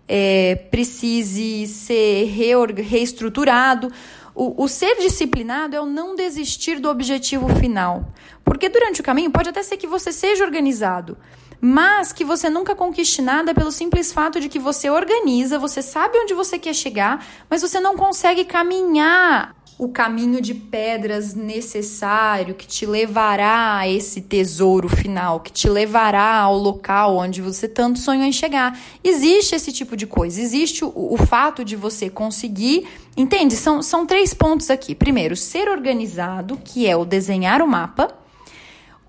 é, 0.09 0.55
precise 0.70 1.66
ser 1.66 2.25
reestruturado, 2.27 3.92
o, 4.35 4.64
o, 4.64 4.68
ser 4.68 4.96
disciplinado 4.96 5.75
é 5.75 5.81
o 5.81 5.87
não 5.87 6.14
desistir 6.14 6.79
do 6.79 6.88
objetivo 6.88 7.49
final. 7.57 8.12
Porque 8.44 8.68
durante 8.68 9.01
o 9.01 9.05
caminho 9.05 9.31
pode 9.31 9.49
até 9.49 9.62
ser 9.62 9.77
que 9.77 9.87
você 9.87 10.12
seja 10.12 10.44
organizado, 10.44 11.16
mas 11.61 12.12
que 12.12 12.25
você 12.25 12.49
nunca 12.49 12.75
conquiste 12.75 13.22
nada 13.22 13.55
pelo 13.55 13.72
simples 13.72 14.12
fato 14.12 14.38
de 14.38 14.49
que 14.49 14.59
você 14.59 14.90
organiza, 14.90 15.59
você 15.59 15.81
sabe 15.81 16.18
onde 16.18 16.35
você 16.35 16.59
quer 16.59 16.75
chegar, 16.75 17.25
mas 17.49 17.62
você 17.62 17.81
não 17.81 17.96
consegue 17.96 18.44
caminhar 18.44 19.55
o 19.79 19.89
caminho 19.89 20.41
de 20.41 20.55
pedras 20.55 21.35
necessário 21.35 22.55
que 22.55 22.67
te 22.67 22.87
levará 22.87 23.77
a 23.77 23.89
esse 23.89 24.23
tesouro 24.23 24.89
final, 24.89 25.41
que 25.41 25.53
te 25.53 25.69
levará 25.69 26.39
ao 26.39 26.57
local 26.57 27.19
onde 27.19 27.43
você 27.43 27.69
tanto 27.69 27.99
sonhou 27.99 28.25
em 28.25 28.33
chegar. 28.33 28.79
Existe 29.05 29.55
esse 29.55 29.71
tipo 29.71 29.95
de 29.95 30.07
coisa, 30.07 30.41
existe 30.41 30.83
o, 30.83 30.93
o 30.95 31.19
fato 31.19 31.62
de 31.62 31.77
você 31.77 32.09
conseguir. 32.09 32.87
Entende? 33.15 33.55
São, 33.55 33.83
são 33.83 34.07
três 34.07 34.33
pontos 34.33 34.71
aqui. 34.71 34.95
Primeiro, 34.95 35.37
ser 35.37 35.69
organizado, 35.69 36.59
que 36.65 36.87
é 36.87 36.97
o 36.97 37.05
desenhar 37.05 37.61
o 37.61 37.69
mapa, 37.69 38.15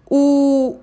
o, 0.05 0.77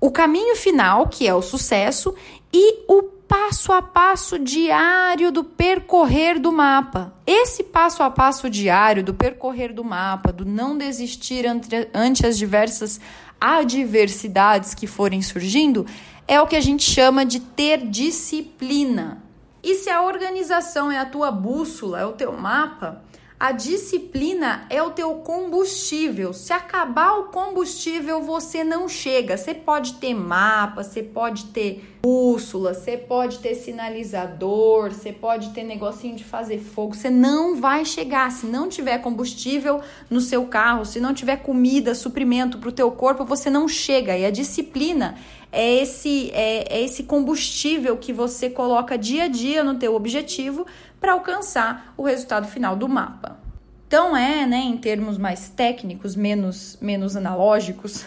o 0.00 0.10
caminho 0.10 0.56
final, 0.56 1.08
que 1.08 1.26
é 1.26 1.34
o 1.34 1.42
sucesso, 1.42 2.14
e 2.52 2.84
o 2.88 3.15
passo 3.28 3.72
a 3.72 3.82
passo 3.82 4.38
diário 4.38 5.30
do 5.30 5.44
percorrer 5.44 6.38
do 6.38 6.52
mapa. 6.52 7.12
Esse 7.26 7.64
passo 7.64 8.02
a 8.02 8.10
passo 8.10 8.48
diário 8.48 9.02
do 9.02 9.12
percorrer 9.14 9.72
do 9.72 9.84
mapa, 9.84 10.32
do 10.32 10.44
não 10.44 10.76
desistir 10.76 11.44
ante, 11.46 12.26
as 12.26 12.38
diversas 12.38 13.00
adversidades 13.40 14.74
que 14.74 14.86
forem 14.86 15.22
surgindo, 15.22 15.86
é 16.26 16.40
o 16.40 16.46
que 16.46 16.56
a 16.56 16.60
gente 16.60 16.82
chama 16.82 17.24
de 17.24 17.40
ter 17.40 17.86
disciplina. 17.86 19.22
E 19.62 19.74
se 19.74 19.90
a 19.90 20.02
organização 20.02 20.92
é 20.92 20.98
a 20.98 21.04
tua 21.04 21.30
bússola, 21.30 22.00
é 22.00 22.06
o 22.06 22.12
teu 22.12 22.32
mapa, 22.32 23.02
a 23.38 23.52
disciplina 23.52 24.66
é 24.70 24.82
o 24.82 24.92
teu 24.92 25.16
combustível. 25.16 26.32
Se 26.32 26.54
acabar 26.54 27.18
o 27.18 27.24
combustível, 27.24 28.22
você 28.22 28.64
não 28.64 28.88
chega. 28.88 29.36
Você 29.36 29.52
pode 29.52 29.94
ter 29.94 30.14
mapa, 30.14 30.82
você 30.82 31.02
pode 31.02 31.44
ter 31.46 31.96
bússola, 32.02 32.72
você 32.72 32.96
pode 32.96 33.40
ter 33.40 33.54
sinalizador, 33.54 34.90
você 34.90 35.12
pode 35.12 35.50
ter 35.50 35.64
negocinho 35.64 36.16
de 36.16 36.24
fazer 36.24 36.58
fogo. 36.58 36.94
Você 36.94 37.10
não 37.10 37.56
vai 37.60 37.84
chegar 37.84 38.32
se 38.32 38.46
não 38.46 38.70
tiver 38.70 38.98
combustível 38.98 39.82
no 40.08 40.22
seu 40.22 40.46
carro, 40.46 40.86
se 40.86 40.98
não 40.98 41.12
tiver 41.12 41.36
comida, 41.36 41.94
suprimento 41.94 42.56
para 42.56 42.70
o 42.70 42.72
teu 42.72 42.90
corpo, 42.90 43.22
você 43.22 43.50
não 43.50 43.68
chega. 43.68 44.16
E 44.16 44.24
a 44.24 44.30
disciplina 44.30 45.14
é 45.52 45.82
esse 45.82 46.30
é, 46.32 46.78
é 46.78 46.82
esse 46.82 47.02
combustível 47.02 47.98
que 47.98 48.14
você 48.14 48.48
coloca 48.48 48.96
dia 48.96 49.24
a 49.24 49.28
dia 49.28 49.62
no 49.62 49.74
teu 49.74 49.94
objetivo 49.94 50.66
para 51.06 51.12
alcançar 51.12 51.94
o 51.96 52.02
resultado 52.02 52.48
final 52.48 52.74
do 52.74 52.88
mapa. 52.88 53.38
Então 53.86 54.16
é, 54.16 54.44
né, 54.44 54.56
em 54.56 54.76
termos 54.76 55.16
mais 55.16 55.48
técnicos, 55.48 56.16
menos, 56.16 56.76
menos 56.80 57.14
analógicos, 57.14 58.04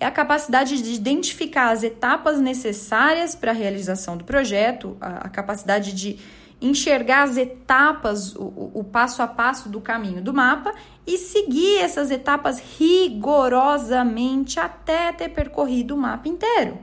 é 0.00 0.06
a 0.06 0.10
capacidade 0.10 0.80
de 0.80 0.94
identificar 0.94 1.68
as 1.68 1.82
etapas 1.82 2.40
necessárias 2.40 3.34
para 3.34 3.50
a 3.50 3.54
realização 3.54 4.16
do 4.16 4.24
projeto, 4.24 4.96
a, 5.02 5.26
a, 5.26 5.28
capacidade 5.28 5.92
de 5.92 6.18
enxergar 6.62 7.24
as 7.24 7.36
etapas, 7.36 8.34
o, 8.34 8.70
o 8.72 8.84
passo 8.84 9.20
a 9.20 9.26
passo 9.26 9.68
do 9.68 9.78
caminho 9.78 10.22
do 10.22 10.32
mapa 10.32 10.72
e 11.06 11.18
seguir 11.18 11.76
essas 11.76 12.10
etapas 12.10 12.58
rigorosamente 12.78 14.58
até 14.58 15.12
ter 15.12 15.28
percorrido 15.28 15.94
o 15.94 15.98
mapa 15.98 16.26
inteiro. 16.26 16.78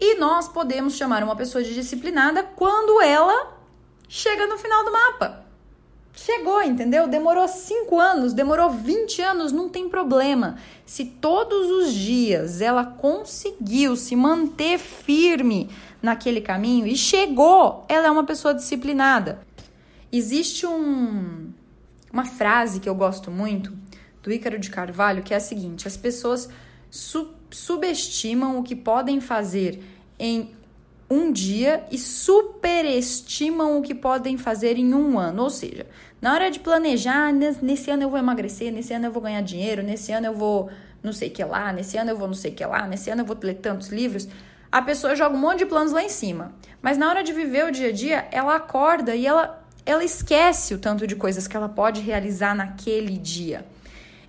E 0.00 0.20
nós 0.20 0.46
podemos 0.46 0.94
chamar 0.94 1.24
uma 1.24 1.34
pessoa 1.34 1.64
de 1.64 1.74
disciplinada 1.74 2.44
quando 2.44 3.02
ela 3.02 3.59
chega 4.10 4.44
no 4.48 4.58
final 4.58 4.84
do 4.84 4.90
mapa. 4.92 5.46
Chegou, 6.12 6.60
entendeu? 6.60 7.06
Demorou 7.06 7.46
5 7.46 7.98
anos, 7.98 8.32
demorou 8.34 8.68
20 8.68 9.22
anos, 9.22 9.52
não 9.52 9.68
tem 9.68 9.88
problema. 9.88 10.58
Se 10.84 11.04
todos 11.04 11.70
os 11.70 11.94
dias 11.94 12.60
ela 12.60 12.84
conseguiu 12.84 13.94
se 13.94 14.16
manter 14.16 14.78
firme 14.78 15.70
naquele 16.02 16.40
caminho 16.40 16.88
e 16.88 16.96
chegou, 16.96 17.86
ela 17.88 18.08
é 18.08 18.10
uma 18.10 18.24
pessoa 18.24 18.52
disciplinada. 18.52 19.40
Existe 20.12 20.66
um, 20.66 21.52
uma 22.12 22.24
frase 22.24 22.80
que 22.80 22.88
eu 22.88 22.94
gosto 22.96 23.30
muito 23.30 23.72
do 24.20 24.32
Ícaro 24.32 24.58
de 24.58 24.70
Carvalho 24.70 25.22
que 25.22 25.32
é 25.32 25.36
a 25.36 25.40
seguinte: 25.40 25.86
as 25.86 25.96
pessoas 25.96 26.50
su 26.90 27.30
subestimam 27.52 28.58
o 28.58 28.62
que 28.62 28.76
podem 28.76 29.20
fazer 29.20 29.82
em 30.18 30.50
um 31.10 31.32
dia 31.32 31.84
e 31.90 31.98
superestimam 31.98 33.78
o 33.78 33.82
que 33.82 33.94
podem 33.94 34.38
fazer 34.38 34.78
em 34.78 34.94
um 34.94 35.18
ano. 35.18 35.42
Ou 35.42 35.50
seja, 35.50 35.86
na 36.22 36.32
hora 36.32 36.50
de 36.50 36.60
planejar, 36.60 37.32
nesse 37.32 37.90
ano 37.90 38.04
eu 38.04 38.10
vou 38.10 38.18
emagrecer, 38.18 38.72
nesse 38.72 38.94
ano 38.94 39.06
eu 39.06 39.12
vou 39.12 39.20
ganhar 39.20 39.40
dinheiro, 39.40 39.82
nesse 39.82 40.12
ano 40.12 40.26
eu 40.26 40.34
vou 40.34 40.70
não 41.02 41.12
sei 41.12 41.28
o 41.28 41.32
que 41.32 41.42
lá, 41.42 41.72
nesse 41.72 41.96
ano 41.96 42.10
eu 42.10 42.16
vou 42.16 42.28
não 42.28 42.34
sei 42.34 42.52
o 42.52 42.54
que 42.54 42.64
lá, 42.64 42.86
nesse 42.86 43.10
ano 43.10 43.22
eu 43.22 43.26
vou 43.26 43.36
ler 43.42 43.54
tantos 43.54 43.88
livros. 43.88 44.28
A 44.70 44.80
pessoa 44.80 45.16
joga 45.16 45.34
um 45.34 45.40
monte 45.40 45.60
de 45.60 45.66
planos 45.66 45.92
lá 45.92 46.02
em 46.02 46.08
cima. 46.08 46.52
Mas 46.80 46.96
na 46.96 47.08
hora 47.08 47.24
de 47.24 47.32
viver 47.32 47.66
o 47.66 47.72
dia 47.72 47.88
a 47.88 47.92
dia, 47.92 48.28
ela 48.30 48.54
acorda 48.54 49.16
e 49.16 49.26
ela, 49.26 49.64
ela 49.84 50.04
esquece 50.04 50.74
o 50.74 50.78
tanto 50.78 51.06
de 51.06 51.16
coisas 51.16 51.48
que 51.48 51.56
ela 51.56 51.68
pode 51.68 52.00
realizar 52.00 52.54
naquele 52.54 53.18
dia. 53.18 53.66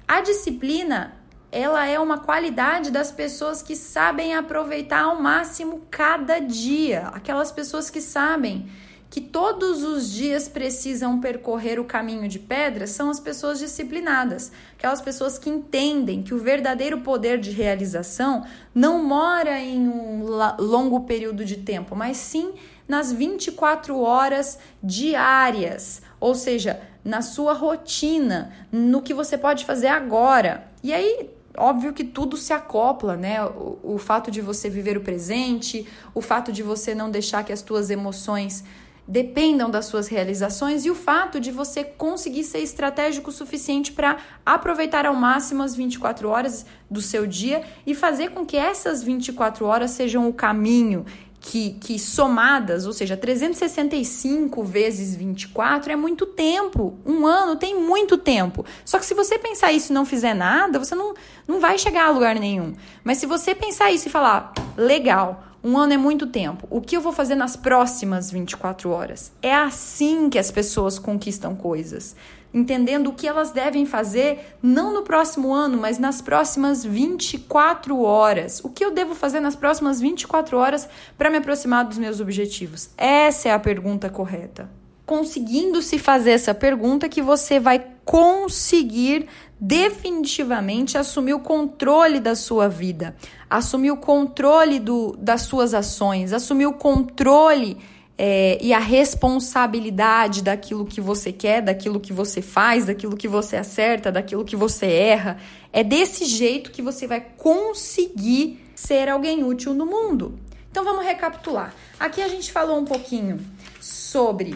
A 0.08 0.22
disciplina 0.22 1.14
ela 1.52 1.86
é 1.86 2.00
uma 2.00 2.18
qualidade 2.18 2.90
das 2.90 3.12
pessoas 3.12 3.62
que 3.62 3.76
sabem 3.76 4.34
aproveitar 4.34 5.02
ao 5.02 5.22
máximo 5.22 5.82
cada 5.92 6.40
dia. 6.40 7.08
Aquelas 7.10 7.52
pessoas 7.52 7.90
que 7.90 8.00
sabem 8.00 8.70
que 9.10 9.20
todos 9.20 9.84
os 9.84 10.10
dias 10.10 10.48
precisam 10.48 11.20
percorrer 11.20 11.78
o 11.78 11.84
caminho 11.84 12.30
de 12.30 12.40
pedra 12.40 12.88
são 12.88 13.10
as 13.10 13.20
pessoas 13.20 13.60
disciplinadas, 13.60 14.54
aquelas 14.78 15.02
pessoas 15.02 15.38
que 15.38 15.50
entendem 15.50 16.24
que 16.24 16.34
o 16.34 16.40
verdadeiro 16.40 17.02
poder 17.02 17.38
de 17.38 17.52
realização 17.52 18.46
não 18.74 19.04
mora 19.04 19.60
em 19.60 19.86
um 19.86 20.24
longo 20.58 21.02
período 21.02 21.44
de 21.44 21.58
tempo, 21.58 21.94
mas 21.94 22.16
sim 22.16 22.54
nas 22.88 23.12
24 23.12 24.00
horas 24.00 24.58
diárias, 24.82 26.02
ou 26.18 26.34
seja, 26.34 26.82
na 27.04 27.22
sua 27.22 27.52
rotina, 27.52 28.54
no 28.72 29.02
que 29.02 29.14
você 29.14 29.38
pode 29.38 29.66
fazer 29.66 29.88
agora. 29.88 30.72
E 30.82 30.94
aí 30.94 31.30
óbvio 31.58 31.94
que 31.94 32.04
tudo 32.04 32.38
se 32.38 32.54
acopla, 32.54 33.16
né? 33.16 33.44
O, 33.44 33.80
o, 33.84 33.98
fato 33.98 34.32
de 34.32 34.42
você 34.42 34.70
viver 34.70 34.98
o 34.98 35.02
presente, 35.02 35.88
o 36.14 36.22
fato 36.22 36.52
de 36.52 36.64
você 36.64 36.96
não 36.96 37.10
deixar 37.10 37.44
que 37.44 37.54
as 37.54 37.62
tuas 37.62 37.90
emoções 37.90 38.64
dependam 39.08 39.70
das 39.70 39.86
suas 39.86 40.08
realizações 40.08 40.86
e 40.86 40.90
o 40.90 40.96
fato 40.96 41.40
de 41.40 41.52
você 41.52 41.84
conseguir 41.84 42.44
ser 42.44 42.60
estratégico 42.60 43.30
o 43.30 43.34
suficiente 43.34 43.92
para 43.92 44.18
aproveitar 44.46 45.06
ao 45.06 45.14
máximo 45.14 45.64
as 45.64 45.76
24 45.76 46.30
horas 46.30 46.66
do 46.90 47.02
seu 47.02 47.26
dia 47.26 47.64
e 47.86 47.94
fazer 47.94 48.30
com 48.30 48.46
que 48.46 48.56
essas 48.56 49.04
24 49.04 49.66
horas 49.66 49.92
sejam 49.92 50.30
o 50.30 50.34
caminho 50.34 51.06
que, 51.42 51.72
que 51.82 51.98
somadas, 51.98 52.86
ou 52.86 52.94
seja, 52.94 53.18
365 53.18 54.64
vezes 54.64 55.16
24 55.16 55.92
é 55.92 55.96
muito 55.96 56.28
tempo. 56.28 57.00
Um 57.04 57.26
ano 57.26 57.56
tem 57.56 57.76
muito 57.78 58.16
tempo. 58.16 58.64
Só 58.86 59.00
que 59.00 59.06
se 59.06 59.16
você 59.16 59.40
pensar 59.40 59.74
isso 59.74 59.92
e 59.92 59.96
não 59.96 60.06
fizer 60.06 60.36
nada, 60.36 60.78
você 60.78 60.94
não, 60.94 61.16
não 61.48 61.60
vai 61.60 61.80
chegar 61.80 62.06
a 62.06 62.12
lugar 62.12 62.36
nenhum. 62.36 62.76
Mas 63.04 63.18
se 63.18 63.26
você 63.26 63.56
pensar 63.56 63.92
isso 63.92 64.08
e 64.08 64.12
falar, 64.12 64.54
legal, 64.78 65.44
um 65.64 65.78
ano 65.80 65.94
é 65.94 65.98
muito 65.98 66.28
tempo. 66.28 66.68
O 66.70 66.80
que 66.80 66.96
eu 66.96 67.02
vou 67.02 67.12
fazer 67.12 67.34
nas 67.34 67.56
próximas 67.56 68.30
24 68.30 68.92
horas? 68.92 69.32
É 69.42 69.54
assim 69.54 70.30
que 70.30 70.38
as 70.38 70.52
pessoas 70.52 71.00
conquistam 71.00 71.56
coisas 71.56 72.16
entendendo 72.54 73.08
o 73.08 73.14
que 73.14 73.28
elas 73.28 73.52
devem 73.52 73.86
fazer 73.86 74.56
não 74.62 74.94
no 74.94 75.04
próximo 75.04 75.54
ano, 75.54 75.78
mas 75.78 75.98
nas 75.98 76.22
próximas 76.22 76.84
24 76.84 78.02
horas. 78.02 78.62
O 78.64 78.70
que 78.70 78.84
eu 78.84 78.92
devo 78.92 79.16
fazer 79.16 79.40
nas 79.40 79.56
próximas 79.56 80.02
24 80.02 80.58
horas 80.58 80.88
para 81.18 81.30
me 81.30 81.38
aproximar 81.38 81.86
dos 81.86 81.98
meus 81.98 82.20
objetivos? 82.20 82.90
Essa 82.98 83.50
é 83.50 83.52
a 83.52 83.60
pergunta 83.60 84.10
correta. 84.10 84.70
Conseguindo 85.06 85.82
se 85.82 85.98
fazer 85.98 86.32
essa 86.32 86.54
pergunta 86.54 87.10
que 87.10 87.22
você 87.22 87.60
vai 87.60 87.86
conseguir 88.06 89.28
definitivamente 89.60 90.98
assumir 90.98 91.34
o 91.34 91.40
controle 91.40 92.20
da 92.20 92.34
sua 92.34 92.68
vida, 92.68 93.16
assumir 93.50 93.92
o 93.92 93.98
controle 93.98 94.80
do, 94.80 95.16
das 95.20 95.42
suas 95.44 95.74
ações, 95.74 96.34
assumir 96.34 96.66
o 96.66 96.74
controle 96.74 97.78
é, 98.24 98.60
e 98.62 98.72
a 98.72 98.78
responsabilidade 98.78 100.44
daquilo 100.44 100.86
que 100.86 101.02
você 101.02 101.32
quer, 101.32 101.60
daquilo 101.60 102.00
que 102.00 102.14
você 102.14 102.40
faz, 102.40 102.86
daquilo 102.86 103.18
que 103.18 103.28
você 103.28 103.58
acerta, 103.58 104.12
daquilo 104.12 104.46
que 104.46 104.56
você 104.56 104.86
erra. 104.86 105.40
É 105.74 105.84
desse 105.84 106.26
jeito 106.26 106.70
que 106.70 106.84
você 106.84 107.08
vai 107.08 107.20
conseguir 107.36 108.64
ser 108.76 109.10
alguém 109.10 109.44
útil 109.44 109.74
no 109.74 109.88
mundo. 109.88 110.38
Então 110.70 110.84
vamos 110.84 111.04
recapitular. 111.04 111.74
Aqui 112.00 112.22
a 112.22 112.28
gente 112.28 112.52
falou 112.52 112.78
um 112.78 112.86
pouquinho 112.86 113.40
sobre 113.80 114.54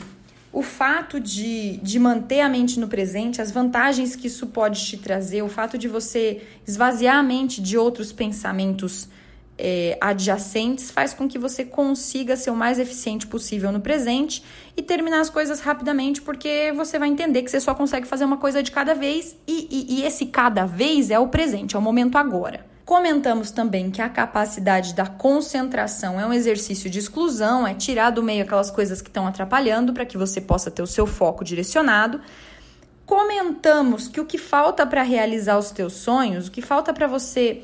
o 0.54 0.62
fato 0.62 1.19
de, 1.19 1.78
de 1.78 1.97
manter 1.97 2.41
a 2.41 2.47
mente 2.47 2.80
no 2.80 2.88
presente, 2.88 3.41
as 3.41 3.49
vantagens 3.49 4.15
que 4.15 4.28
isso 4.28 4.45
pode 4.45 4.86
te 4.86 4.95
trazer, 4.95 5.41
o 5.41 5.49
fato 5.49 5.75
de 5.75 5.88
você 5.88 6.43
esvaziar 6.67 7.17
a 7.17 7.23
mente 7.23 7.60
de 7.63 7.80
outros 7.80 8.12
pensamentos 8.13 9.10
é, 9.58 9.98
adjacentes 10.02 10.91
faz 10.91 11.13
com 11.13 11.28
que 11.28 11.39
você 11.39 11.63
consiga 11.63 12.36
ser 12.36 12.52
o 12.52 12.56
mais 12.56 12.78
eficiente 12.78 13.26
possível 13.26 13.72
no 13.72 13.80
presente 13.80 14.44
e 14.76 14.82
terminar 14.82 15.22
as 15.22 15.30
coisas 15.30 15.62
rapidamente, 15.62 16.22
porque 16.22 16.74
você 16.76 17.00
vai 17.00 17.08
entender 17.08 17.41
que 17.41 17.50
você 17.50 17.60
só 17.60 17.74
consegue 17.74 18.06
fazer 18.06 18.26
uma 18.26 18.38
coisa 18.38 18.62
de 18.62 18.72
cada 18.72 18.94
vez 18.94 19.36
e, 19.48 19.68
e, 19.72 19.96
e 19.96 20.06
esse 20.06 20.26
cada 20.26 20.65
vez 20.65 21.10
é 21.10 21.20
o 21.20 21.28
presente, 21.28 21.76
é 21.76 21.80
o 21.80 21.82
momento 21.82 22.18
agora. 22.18 22.65
Comentamos 22.86 23.50
também 23.50 23.89
que 23.89 24.00
a 24.00 24.10
capacidade 24.10 24.94
da 24.94 25.08
concentração 25.08 26.20
é 26.20 26.26
um 26.26 26.32
exercício 26.32 26.88
de 26.88 27.00
exclusão, 27.00 27.65
é 27.65 27.74
tirar 27.74 28.12
do 28.12 28.22
meio 28.22 28.44
aquelas 28.44 28.70
coisas 28.70 29.02
que 29.02 29.10
estão 29.10 29.26
atrapalhando 29.26 29.91
para 29.91 30.06
que 30.06 30.18
você 30.20 30.39
possa 30.39 30.70
ter 30.70 30.84
o 30.84 30.88
seu 30.88 31.08
foco 31.08 31.44
direcionado. 31.44 32.22
Comentamos 33.04 34.08
que 34.08 34.20
o 34.20 34.26
que 34.26 34.38
falta 34.38 34.86
para 34.86 35.02
realizar 35.02 35.58
os 35.58 35.72
teus 35.72 35.94
sonhos, 35.94 36.48
o 36.48 36.52
que 36.52 36.62
falta 36.62 36.94
para 36.94 37.08
você 37.08 37.63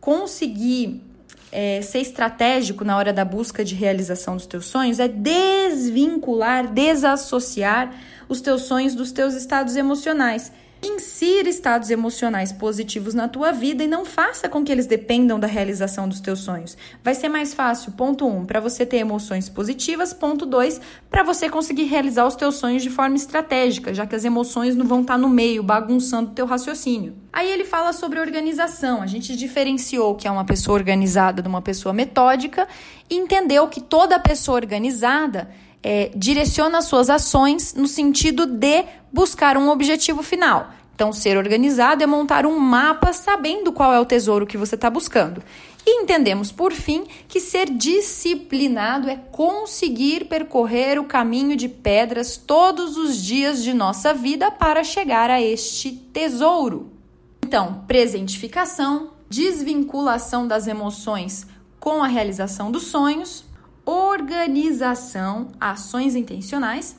conseguir 0.00 1.07
é, 1.50 1.80
ser 1.82 2.00
estratégico 2.00 2.84
na 2.84 2.96
hora 2.96 3.12
da 3.12 3.24
busca 3.24 3.64
de 3.64 3.74
realização 3.74 4.36
dos 4.36 4.46
teus 4.46 4.66
sonhos 4.66 5.00
é 5.00 5.08
desvincular, 5.08 6.66
desassociar 6.66 7.92
os 8.28 8.40
teus 8.40 8.62
sonhos 8.62 8.94
dos 8.94 9.12
teus 9.12 9.34
estados 9.34 9.76
emocionais. 9.76 10.52
Insira 10.80 11.48
estados 11.48 11.90
emocionais 11.90 12.52
positivos 12.52 13.12
na 13.12 13.26
tua 13.26 13.50
vida 13.50 13.82
e 13.82 13.88
não 13.88 14.04
faça 14.04 14.48
com 14.48 14.62
que 14.62 14.70
eles 14.70 14.86
dependam 14.86 15.38
da 15.38 15.46
realização 15.48 16.08
dos 16.08 16.20
teus 16.20 16.38
sonhos. 16.38 16.76
Vai 17.02 17.16
ser 17.16 17.28
mais 17.28 17.52
fácil, 17.52 17.92
ponto 17.92 18.24
1, 18.24 18.36
um, 18.36 18.46
para 18.46 18.60
você 18.60 18.86
ter 18.86 18.98
emoções 18.98 19.48
positivas, 19.48 20.12
ponto 20.12 20.46
2, 20.46 20.80
para 21.10 21.24
você 21.24 21.50
conseguir 21.50 21.84
realizar 21.84 22.26
os 22.26 22.36
teus 22.36 22.56
sonhos 22.56 22.84
de 22.84 22.90
forma 22.90 23.16
estratégica, 23.16 23.92
já 23.92 24.06
que 24.06 24.14
as 24.14 24.24
emoções 24.24 24.76
não 24.76 24.86
vão 24.86 25.00
estar 25.00 25.14
tá 25.14 25.18
no 25.18 25.28
meio, 25.28 25.64
bagunçando 25.64 26.30
o 26.30 26.34
teu 26.34 26.46
raciocínio. 26.46 27.16
Aí 27.32 27.50
ele 27.50 27.64
fala 27.64 27.92
sobre 27.92 28.20
organização. 28.20 29.02
A 29.02 29.06
gente 29.06 29.34
diferenciou 29.34 30.14
que 30.14 30.28
é 30.28 30.30
uma 30.30 30.44
pessoa 30.44 30.76
organizada 30.76 31.42
de 31.42 31.48
uma 31.48 31.60
pessoa 31.60 31.92
metódica 31.92 32.68
e 33.10 33.16
entendeu 33.16 33.66
que 33.66 33.80
toda 33.80 34.18
pessoa 34.20 34.56
organizada 34.56 35.48
é, 35.82 36.10
direciona 36.14 36.82
suas 36.82 37.08
ações 37.08 37.74
no 37.74 37.86
sentido 37.86 38.46
de 38.46 38.84
buscar 39.12 39.56
um 39.56 39.68
objetivo 39.68 40.22
final. 40.22 40.70
Então, 40.94 41.12
ser 41.12 41.36
organizado 41.36 42.02
é 42.02 42.06
montar 42.06 42.44
um 42.44 42.58
mapa 42.58 43.12
sabendo 43.12 43.72
qual 43.72 43.92
é 43.92 44.00
o 44.00 44.04
tesouro 44.04 44.46
que 44.46 44.56
você 44.56 44.74
está 44.74 44.90
buscando. 44.90 45.42
E 45.86 46.02
entendemos, 46.02 46.50
por 46.50 46.72
fim, 46.72 47.04
que 47.28 47.40
ser 47.40 47.70
disciplinado 47.70 49.08
é 49.08 49.16
conseguir 49.16 50.24
percorrer 50.24 50.98
o 50.98 51.04
caminho 51.04 51.56
de 51.56 51.68
pedras 51.68 52.36
todos 52.36 52.96
os 52.96 53.16
dias 53.16 53.62
de 53.62 53.72
nossa 53.72 54.12
vida 54.12 54.50
para 54.50 54.82
chegar 54.82 55.30
a 55.30 55.40
este 55.40 55.92
tesouro. 55.92 56.90
Então, 57.46 57.84
presentificação, 57.86 59.12
desvinculação 59.30 60.48
das 60.48 60.66
emoções 60.66 61.46
com 61.78 62.02
a 62.02 62.06
realização 62.06 62.70
dos 62.70 62.88
sonhos, 62.88 63.44
organização, 63.88 65.48
ações 65.58 66.14
intencionais 66.14 66.94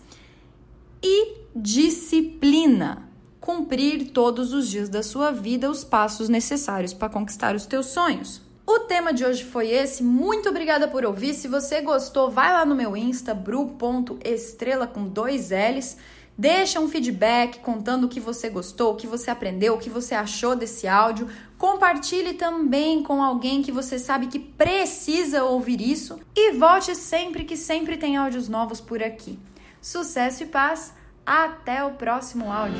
e 1.03 1.35
disciplina. 1.55 3.07
Cumprir 3.39 4.09
todos 4.09 4.53
os 4.53 4.67
dias 4.67 4.89
da 4.89 5.03
sua 5.03 5.29
vida 5.29 5.69
os 5.69 5.83
passos 5.83 6.29
necessários 6.29 6.91
para 6.91 7.07
conquistar 7.07 7.55
os 7.55 7.67
teus 7.67 7.85
sonhos. 7.87 8.41
O 8.65 8.79
tema 8.79 9.13
de 9.13 9.23
hoje 9.23 9.43
foi 9.43 9.69
esse. 9.69 10.01
Muito 10.01 10.49
obrigada 10.49 10.87
por 10.87 11.05
ouvir. 11.05 11.35
Se 11.35 11.47
você 11.47 11.79
gostou, 11.81 12.31
vai 12.31 12.51
lá 12.51 12.65
no 12.65 12.73
meu 12.73 12.97
Insta, 12.97 13.35
bru.estrela 13.35 14.87
com 14.87 15.07
dois 15.07 15.51
L's. 15.51 15.95
Deixa 16.39 16.79
um 16.79 16.87
feedback 16.87 17.59
contando 17.59 18.05
o 18.05 18.07
que 18.07 18.21
você 18.21 18.49
gostou, 18.49 18.93
o 18.93 18.95
que 18.95 19.05
você 19.05 19.29
aprendeu, 19.29 19.73
o 19.73 19.77
que 19.77 19.89
você 19.89 20.15
achou 20.15 20.55
desse 20.55 20.87
áudio. 20.87 21.27
Compartilhe 21.57 22.33
também 22.33 23.03
com 23.03 23.21
alguém 23.21 23.61
que 23.61 23.73
você 23.73 23.99
sabe 23.99 24.27
que 24.27 24.39
precisa 24.39 25.43
ouvir 25.43 25.81
isso. 25.81 26.17
E 26.33 26.53
volte 26.53 26.95
sempre 26.95 27.43
que 27.43 27.57
sempre 27.57 27.97
tem 27.97 28.15
áudios 28.15 28.47
novos 28.47 28.79
por 28.79 29.03
aqui. 29.03 29.37
Sucesso 29.81 30.43
e 30.43 30.45
paz. 30.45 30.93
Até 31.25 31.83
o 31.83 31.91
próximo 31.91 32.49
áudio. 32.49 32.79